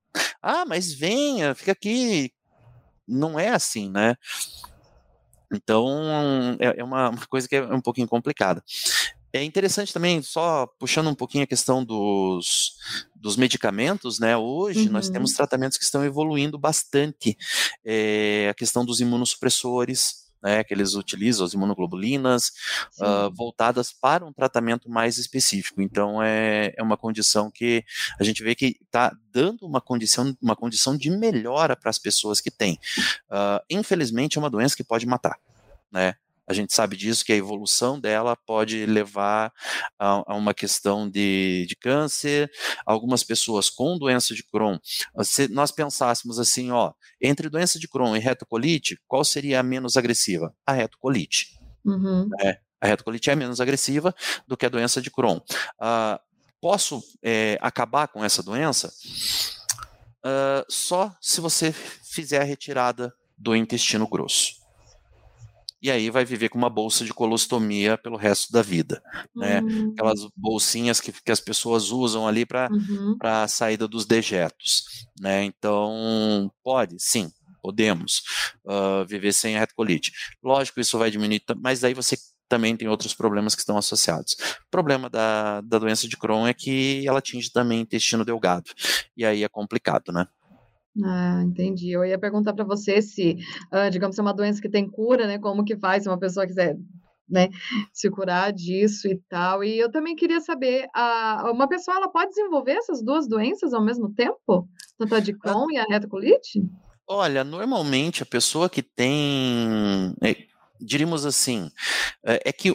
Ah, 0.42 0.64
mas 0.66 0.92
venha, 0.92 1.54
fica 1.54 1.72
aqui. 1.72 2.32
Não 3.06 3.38
é 3.38 3.48
assim, 3.48 3.90
né? 3.90 4.16
Então, 5.54 6.56
é, 6.58 6.80
é 6.80 6.84
uma, 6.84 7.10
uma 7.10 7.26
coisa 7.26 7.48
que 7.48 7.56
é 7.56 7.62
um 7.62 7.80
pouquinho 7.80 8.08
complicada. 8.08 8.62
É 9.32 9.42
interessante 9.42 9.92
também, 9.92 10.22
só 10.22 10.64
puxando 10.78 11.08
um 11.08 11.14
pouquinho 11.14 11.42
a 11.42 11.46
questão 11.46 11.84
dos, 11.84 12.76
dos 13.16 13.36
medicamentos, 13.36 14.20
né? 14.20 14.36
Hoje 14.36 14.86
uhum. 14.86 14.92
nós 14.92 15.08
temos 15.08 15.30
uhum. 15.32 15.36
tratamentos 15.36 15.76
que 15.76 15.82
estão 15.82 16.04
evoluindo 16.04 16.56
bastante. 16.56 17.36
É, 17.84 18.48
a 18.48 18.54
questão 18.54 18.84
dos 18.84 19.00
imunossupressores, 19.00 20.23
né, 20.44 20.62
que 20.62 20.74
eles 20.74 20.94
utilizam, 20.94 21.46
as 21.46 21.54
imunoglobulinas, 21.54 22.52
uh, 23.00 23.34
voltadas 23.34 23.90
para 23.90 24.26
um 24.26 24.32
tratamento 24.32 24.90
mais 24.90 25.16
específico. 25.16 25.80
Então, 25.80 26.22
é, 26.22 26.74
é 26.76 26.82
uma 26.82 26.98
condição 26.98 27.50
que 27.50 27.82
a 28.20 28.22
gente 28.22 28.42
vê 28.42 28.54
que 28.54 28.76
está 28.82 29.16
dando 29.32 29.66
uma 29.66 29.80
condição, 29.80 30.36
uma 30.42 30.54
condição 30.54 30.94
de 30.98 31.10
melhora 31.10 31.74
para 31.74 31.88
as 31.88 31.98
pessoas 31.98 32.42
que 32.42 32.50
têm. 32.50 32.78
Uh, 33.30 33.64
infelizmente, 33.70 34.36
é 34.36 34.40
uma 34.40 34.50
doença 34.50 34.76
que 34.76 34.84
pode 34.84 35.06
matar. 35.06 35.38
Né? 35.90 36.14
A 36.46 36.52
gente 36.52 36.74
sabe 36.74 36.96
disso, 36.96 37.24
que 37.24 37.32
a 37.32 37.36
evolução 37.36 37.98
dela 37.98 38.36
pode 38.36 38.84
levar 38.84 39.52
a, 39.98 40.32
a 40.32 40.36
uma 40.36 40.52
questão 40.52 41.08
de, 41.08 41.64
de, 41.66 41.74
câncer. 41.74 42.50
Algumas 42.84 43.24
pessoas 43.24 43.70
com 43.70 43.98
doença 43.98 44.34
de 44.34 44.42
Crohn, 44.44 44.78
se 45.22 45.48
nós 45.48 45.70
pensássemos 45.70 46.38
assim, 46.38 46.70
ó, 46.70 46.92
entre 47.20 47.48
doença 47.48 47.78
de 47.78 47.88
Crohn 47.88 48.14
e 48.14 48.18
retocolite, 48.18 48.98
qual 49.06 49.24
seria 49.24 49.60
a 49.60 49.62
menos 49.62 49.96
agressiva? 49.96 50.54
A 50.66 50.72
retocolite. 50.72 51.58
Uhum. 51.84 52.28
É, 52.40 52.58
a 52.80 52.86
retocolite 52.86 53.30
é 53.30 53.34
menos 53.34 53.60
agressiva 53.60 54.14
do 54.46 54.56
que 54.56 54.66
a 54.66 54.70
doença 54.70 55.00
de 55.00 55.10
Crohn. 55.10 55.38
Uh, 55.38 56.18
posso 56.60 57.02
é, 57.22 57.58
acabar 57.60 58.08
com 58.08 58.22
essa 58.22 58.42
doença? 58.42 58.92
Uh, 60.24 60.64
só 60.68 61.14
se 61.20 61.40
você 61.40 61.72
fizer 61.72 62.40
a 62.40 62.44
retirada 62.44 63.14
do 63.36 63.56
intestino 63.56 64.06
grosso 64.06 64.63
e 65.84 65.90
aí 65.90 66.08
vai 66.08 66.24
viver 66.24 66.48
com 66.48 66.56
uma 66.56 66.70
bolsa 66.70 67.04
de 67.04 67.12
colostomia 67.12 67.98
pelo 67.98 68.16
resto 68.16 68.50
da 68.50 68.62
vida, 68.62 69.02
né? 69.36 69.60
Uhum. 69.60 69.90
Aquelas 69.92 70.26
bolsinhas 70.34 70.98
que, 70.98 71.12
que 71.12 71.30
as 71.30 71.40
pessoas 71.40 71.90
usam 71.90 72.26
ali 72.26 72.46
para 72.46 72.70
uhum. 72.72 73.18
a 73.20 73.46
saída 73.46 73.86
dos 73.86 74.06
dejetos, 74.06 75.06
né? 75.20 75.44
Então, 75.44 76.50
pode, 76.62 76.96
sim, 76.98 77.30
podemos 77.60 78.22
uh, 78.64 79.04
viver 79.06 79.34
sem 79.34 79.56
a 79.56 79.60
retocolite. 79.60 80.10
Lógico, 80.42 80.80
isso 80.80 80.98
vai 80.98 81.10
diminuir, 81.10 81.42
mas 81.58 81.84
aí 81.84 81.92
você 81.92 82.16
também 82.48 82.74
tem 82.74 82.88
outros 82.88 83.12
problemas 83.12 83.54
que 83.54 83.60
estão 83.60 83.76
associados. 83.76 84.32
O 84.66 84.70
problema 84.70 85.10
da, 85.10 85.60
da 85.60 85.78
doença 85.78 86.08
de 86.08 86.16
Crohn 86.16 86.46
é 86.46 86.54
que 86.54 87.06
ela 87.06 87.18
atinge 87.18 87.52
também 87.52 87.80
o 87.80 87.82
intestino 87.82 88.24
delgado, 88.24 88.70
e 89.14 89.22
aí 89.22 89.44
é 89.44 89.48
complicado, 89.50 90.12
né? 90.12 90.26
Ah, 91.02 91.42
entendi. 91.44 91.90
Eu 91.90 92.04
ia 92.04 92.18
perguntar 92.18 92.52
para 92.52 92.64
você 92.64 93.02
se, 93.02 93.36
uh, 93.72 93.90
digamos, 93.90 94.14
se 94.14 94.20
é 94.20 94.22
uma 94.22 94.34
doença 94.34 94.60
que 94.60 94.68
tem 94.68 94.88
cura, 94.88 95.26
né? 95.26 95.38
Como 95.38 95.64
que 95.64 95.76
faz 95.76 96.04
se 96.04 96.08
uma 96.08 96.18
pessoa 96.18 96.46
quiser, 96.46 96.76
né, 97.28 97.48
se 97.92 98.08
curar 98.10 98.52
disso 98.52 99.08
e 99.08 99.16
tal. 99.28 99.64
E 99.64 99.78
eu 99.78 99.90
também 99.90 100.14
queria 100.14 100.40
saber, 100.40 100.86
uh, 100.96 101.50
uma 101.50 101.66
pessoa 101.66 101.96
ela 101.96 102.08
pode 102.08 102.30
desenvolver 102.30 102.72
essas 102.72 103.02
duas 103.02 103.26
doenças 103.26 103.72
ao 103.72 103.84
mesmo 103.84 104.12
tempo? 104.14 104.68
Tanto 104.98 105.14
a 105.14 105.20
de 105.20 105.32
Crohn 105.36 105.70
e 105.72 105.78
a 105.78 105.84
retocolite? 105.84 106.62
Olha, 107.06 107.42
normalmente 107.44 108.22
a 108.22 108.26
pessoa 108.26 108.70
que 108.70 108.82
tem. 108.82 110.14
É, 110.22 110.36
diríamos 110.80 111.26
assim, 111.26 111.70
é, 112.24 112.48
é 112.48 112.52
que 112.52 112.74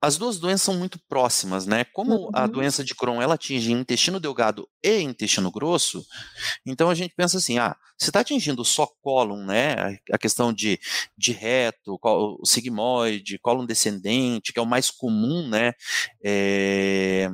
as 0.00 0.16
duas 0.16 0.38
doenças 0.38 0.62
são 0.62 0.74
muito 0.76 0.98
próximas, 1.08 1.66
né? 1.66 1.84
Como 1.84 2.14
uhum. 2.14 2.30
a 2.32 2.46
doença 2.46 2.82
de 2.82 2.94
Crohn 2.94 3.20
ela 3.20 3.34
atinge 3.34 3.70
intestino 3.70 4.18
delgado 4.18 4.66
e 4.82 5.00
intestino 5.00 5.50
grosso, 5.50 6.04
então 6.64 6.88
a 6.88 6.94
gente 6.94 7.14
pensa 7.14 7.36
assim, 7.36 7.58
ah, 7.58 7.76
se 7.98 8.08
está 8.08 8.20
atingindo 8.20 8.64
só 8.64 8.86
cólon, 9.02 9.44
né? 9.44 9.98
A 10.10 10.16
questão 10.16 10.52
de, 10.52 10.80
de 11.16 11.32
reto, 11.32 11.98
o 12.02 12.46
sigmoide, 12.46 13.38
cólon 13.38 13.66
descendente, 13.66 14.52
que 14.52 14.58
é 14.58 14.62
o 14.62 14.66
mais 14.66 14.90
comum, 14.90 15.46
né? 15.46 15.74
É, 16.24 17.30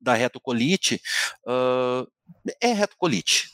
da 0.00 0.14
retocolite, 0.14 1.00
uh, 1.46 2.08
é 2.60 2.72
retocolite, 2.72 3.50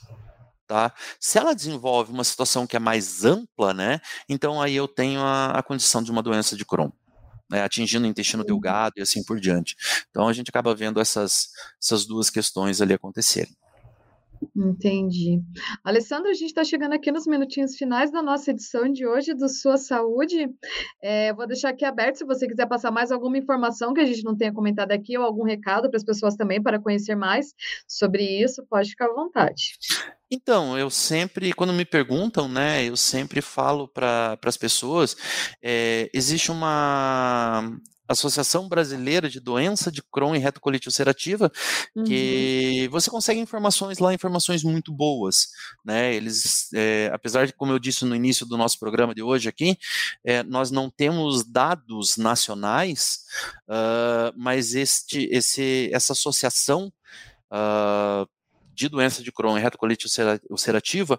Tá? 0.66 0.94
Se 1.20 1.36
ela 1.38 1.54
desenvolve 1.54 2.10
uma 2.10 2.24
situação 2.24 2.66
que 2.66 2.74
é 2.74 2.78
mais 2.78 3.22
ampla, 3.22 3.74
né, 3.74 4.00
então 4.26 4.62
aí 4.62 4.74
eu 4.74 4.88
tenho 4.88 5.20
a, 5.20 5.50
a 5.50 5.62
condição 5.62 6.02
de 6.02 6.10
uma 6.10 6.22
doença 6.22 6.56
de 6.56 6.64
Crohn 6.64 6.90
né, 7.50 7.62
atingindo 7.62 8.06
o 8.06 8.10
intestino 8.10 8.42
uhum. 8.42 8.46
delgado 8.46 8.94
e 8.96 9.02
assim 9.02 9.22
por 9.24 9.40
diante. 9.40 9.76
Então 10.10 10.28
a 10.28 10.32
gente 10.32 10.48
acaba 10.48 10.74
vendo 10.74 11.00
essas, 11.00 11.48
essas 11.82 12.06
duas 12.06 12.30
questões 12.30 12.80
ali 12.80 12.94
acontecerem. 12.94 13.54
Entendi. 14.54 15.42
Alessandra, 15.82 16.30
a 16.30 16.34
gente 16.34 16.46
está 16.46 16.64
chegando 16.64 16.92
aqui 16.92 17.12
nos 17.12 17.26
minutinhos 17.26 17.76
finais 17.76 18.10
da 18.10 18.22
nossa 18.22 18.50
edição 18.50 18.90
de 18.90 19.06
hoje 19.06 19.34
do 19.34 19.48
Sua 19.48 19.76
Saúde. 19.76 20.48
É, 21.02 21.32
vou 21.32 21.46
deixar 21.46 21.70
aqui 21.70 21.84
aberto 21.84 22.16
se 22.16 22.24
você 22.24 22.46
quiser 22.46 22.66
passar 22.66 22.90
mais 22.90 23.12
alguma 23.12 23.38
informação 23.38 23.92
que 23.94 24.00
a 24.00 24.04
gente 24.04 24.24
não 24.24 24.36
tenha 24.36 24.52
comentado 24.52 24.92
aqui 24.92 25.16
ou 25.16 25.24
algum 25.24 25.44
recado 25.44 25.88
para 25.88 25.96
as 25.96 26.04
pessoas 26.04 26.36
também 26.36 26.62
para 26.62 26.80
conhecer 26.80 27.14
mais 27.14 27.54
sobre 27.86 28.22
isso, 28.22 28.64
pode 28.68 28.90
ficar 28.90 29.06
à 29.06 29.14
vontade. 29.14 29.78
Então, 30.30 30.76
eu 30.76 30.90
sempre, 30.90 31.52
quando 31.52 31.72
me 31.72 31.84
perguntam, 31.84 32.48
né, 32.48 32.84
eu 32.84 32.96
sempre 32.96 33.40
falo 33.40 33.86
para 33.86 34.38
as 34.44 34.56
pessoas, 34.56 35.16
é, 35.62 36.10
existe 36.12 36.50
uma 36.50 37.76
Associação 38.08 38.68
Brasileira 38.68 39.28
de 39.30 39.40
Doença 39.40 39.90
de 39.90 40.02
Crohn 40.02 40.34
e 40.34 40.38
Retocolite 40.38 40.88
Ulcerativa, 40.88 41.50
uhum. 41.96 42.04
que 42.04 42.88
você 42.90 43.10
consegue 43.10 43.40
informações 43.40 43.98
lá, 43.98 44.12
informações 44.12 44.62
muito 44.62 44.92
boas, 44.92 45.48
né? 45.84 46.14
Eles, 46.14 46.68
é, 46.74 47.10
apesar 47.12 47.46
de, 47.46 47.52
como 47.54 47.72
eu 47.72 47.78
disse 47.78 48.04
no 48.04 48.14
início 48.14 48.44
do 48.44 48.58
nosso 48.58 48.78
programa 48.78 49.14
de 49.14 49.22
hoje 49.22 49.48
aqui, 49.48 49.78
é, 50.22 50.42
nós 50.42 50.70
não 50.70 50.90
temos 50.90 51.44
dados 51.44 52.16
nacionais, 52.16 53.24
uh, 53.68 54.32
mas 54.36 54.74
este, 54.74 55.28
esse, 55.32 55.90
essa 55.92 56.12
associação 56.12 56.92
uh, 57.50 58.28
de 58.74 58.88
doença 58.88 59.22
de 59.22 59.32
Crohn 59.32 59.56
e 59.56 59.60
retocolite 59.60 60.06
ulcerativa, 60.50 61.18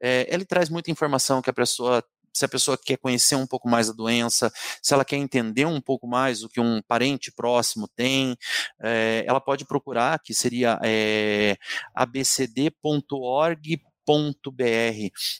é, 0.00 0.26
ele 0.28 0.44
traz 0.44 0.68
muita 0.68 0.90
informação 0.90 1.42
que 1.42 1.50
a 1.50 1.54
pessoa 1.54 2.02
se 2.34 2.44
a 2.44 2.48
pessoa 2.48 2.76
quer 2.76 2.98
conhecer 2.98 3.36
um 3.36 3.46
pouco 3.46 3.68
mais 3.68 3.88
a 3.88 3.92
doença, 3.92 4.52
se 4.82 4.92
ela 4.92 5.04
quer 5.04 5.16
entender 5.16 5.64
um 5.66 5.80
pouco 5.80 6.06
mais 6.06 6.42
o 6.42 6.48
que 6.48 6.60
um 6.60 6.82
parente 6.82 7.32
próximo 7.32 7.88
tem, 7.88 8.36
é, 8.82 9.24
ela 9.26 9.40
pode 9.40 9.64
procurar, 9.64 10.18
que 10.18 10.34
seria 10.34 10.78
é, 10.82 11.56
abcd.org 11.94 13.80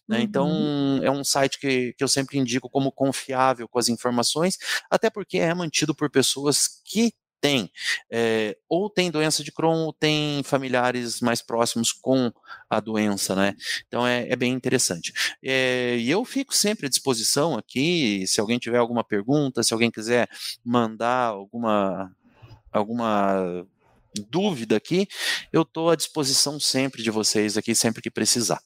né? 0.08 0.22
Então, 0.22 0.48
uhum. 0.48 1.04
é 1.04 1.10
um 1.10 1.22
site 1.22 1.60
que, 1.60 1.92
que 1.92 2.02
eu 2.02 2.08
sempre 2.08 2.38
indico 2.38 2.70
como 2.70 2.90
confiável 2.90 3.68
com 3.68 3.78
as 3.78 3.88
informações, 3.88 4.56
até 4.90 5.10
porque 5.10 5.38
é 5.38 5.52
mantido 5.52 5.94
por 5.94 6.10
pessoas 6.10 6.80
que 6.84 7.12
tem, 7.44 7.70
é, 8.10 8.56
ou 8.66 8.88
tem 8.88 9.10
doença 9.10 9.44
de 9.44 9.52
Crohn, 9.52 9.84
ou 9.84 9.92
tem 9.92 10.42
familiares 10.42 11.20
mais 11.20 11.42
próximos 11.42 11.92
com 11.92 12.32
a 12.70 12.80
doença, 12.80 13.36
né? 13.36 13.54
Então 13.86 14.06
é, 14.06 14.26
é 14.30 14.34
bem 14.34 14.50
interessante. 14.50 15.12
É, 15.42 15.94
e 15.98 16.10
eu 16.10 16.24
fico 16.24 16.54
sempre 16.54 16.86
à 16.86 16.88
disposição 16.88 17.54
aqui, 17.54 18.26
se 18.26 18.40
alguém 18.40 18.58
tiver 18.58 18.78
alguma 18.78 19.04
pergunta, 19.04 19.62
se 19.62 19.74
alguém 19.74 19.90
quiser 19.90 20.26
mandar 20.64 21.26
alguma 21.26 22.10
alguma 22.72 23.66
dúvida 24.30 24.76
aqui, 24.76 25.06
eu 25.52 25.62
estou 25.62 25.90
à 25.90 25.96
disposição 25.96 26.58
sempre 26.58 27.02
de 27.02 27.10
vocês 27.10 27.58
aqui, 27.58 27.74
sempre 27.74 28.00
que 28.00 28.10
precisar. 28.10 28.60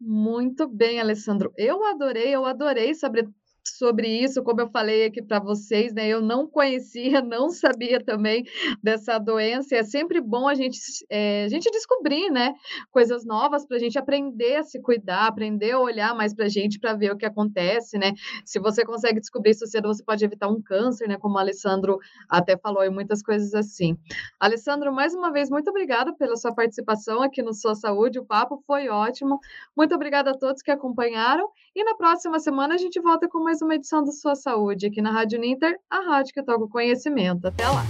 Muito 0.00 0.66
bem, 0.66 1.00
Alessandro. 1.00 1.52
Eu 1.54 1.84
adorei, 1.84 2.34
eu 2.34 2.46
adorei 2.46 2.94
saber 2.94 3.28
sobre 3.76 4.08
isso, 4.08 4.42
como 4.42 4.60
eu 4.60 4.68
falei 4.68 5.04
aqui 5.04 5.22
para 5.22 5.38
vocês, 5.38 5.92
né? 5.92 6.08
Eu 6.08 6.20
não 6.20 6.46
conhecia, 6.46 7.20
não 7.22 7.50
sabia 7.50 8.02
também 8.02 8.44
dessa 8.82 9.18
doença. 9.18 9.76
É 9.76 9.82
sempre 9.82 10.20
bom 10.20 10.48
a 10.48 10.54
gente, 10.54 10.78
é, 11.10 11.44
a 11.44 11.48
gente 11.48 11.70
descobrir, 11.70 12.30
né? 12.30 12.54
Coisas 12.90 13.24
novas 13.24 13.66
para 13.66 13.76
a 13.76 13.80
gente 13.80 13.98
aprender 13.98 14.56
a 14.56 14.62
se 14.62 14.80
cuidar, 14.80 15.26
aprender 15.26 15.72
a 15.72 15.78
olhar 15.78 16.14
mais 16.14 16.34
para 16.34 16.46
a 16.46 16.48
gente 16.48 16.78
para 16.78 16.94
ver 16.94 17.12
o 17.12 17.16
que 17.16 17.26
acontece, 17.26 17.98
né? 17.98 18.12
Se 18.44 18.58
você 18.58 18.84
consegue 18.84 19.20
descobrir 19.20 19.50
isso 19.50 19.66
cedo, 19.66 19.88
você 19.88 20.04
pode 20.04 20.24
evitar 20.24 20.48
um 20.48 20.62
câncer, 20.62 21.08
né? 21.08 21.16
Como 21.18 21.34
o 21.34 21.38
Alessandro 21.38 21.98
até 22.28 22.56
falou, 22.56 22.84
e 22.84 22.90
muitas 22.90 23.22
coisas 23.22 23.54
assim. 23.54 23.96
Alessandro, 24.38 24.92
mais 24.92 25.14
uma 25.14 25.32
vez, 25.32 25.50
muito 25.50 25.70
obrigada 25.70 26.14
pela 26.14 26.36
sua 26.36 26.54
participação 26.54 27.22
aqui 27.22 27.42
no 27.42 27.52
Sua 27.52 27.74
Saúde. 27.74 28.18
O 28.18 28.24
papo 28.24 28.62
foi 28.66 28.88
ótimo. 28.88 29.38
Muito 29.76 29.94
obrigada 29.94 30.30
a 30.30 30.38
todos 30.38 30.62
que 30.62 30.70
acompanharam. 30.70 31.48
E 31.78 31.84
na 31.84 31.94
próxima 31.94 32.40
semana 32.40 32.74
a 32.74 32.76
gente 32.76 33.00
volta 33.00 33.28
com 33.28 33.38
mais 33.38 33.62
uma 33.62 33.76
edição 33.76 34.02
do 34.02 34.10
Sua 34.10 34.34
Saúde 34.34 34.88
aqui 34.88 35.00
na 35.00 35.12
Rádio 35.12 35.38
Ninter, 35.38 35.78
a 35.88 36.00
rádio 36.00 36.34
que 36.34 36.42
toca 36.42 36.64
o 36.64 36.68
conhecimento. 36.68 37.46
Até 37.46 37.62
lá! 37.68 37.84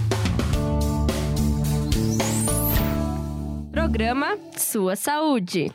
Programa 3.71 4.37
Sua 4.55 4.95
Saúde. 4.95 5.71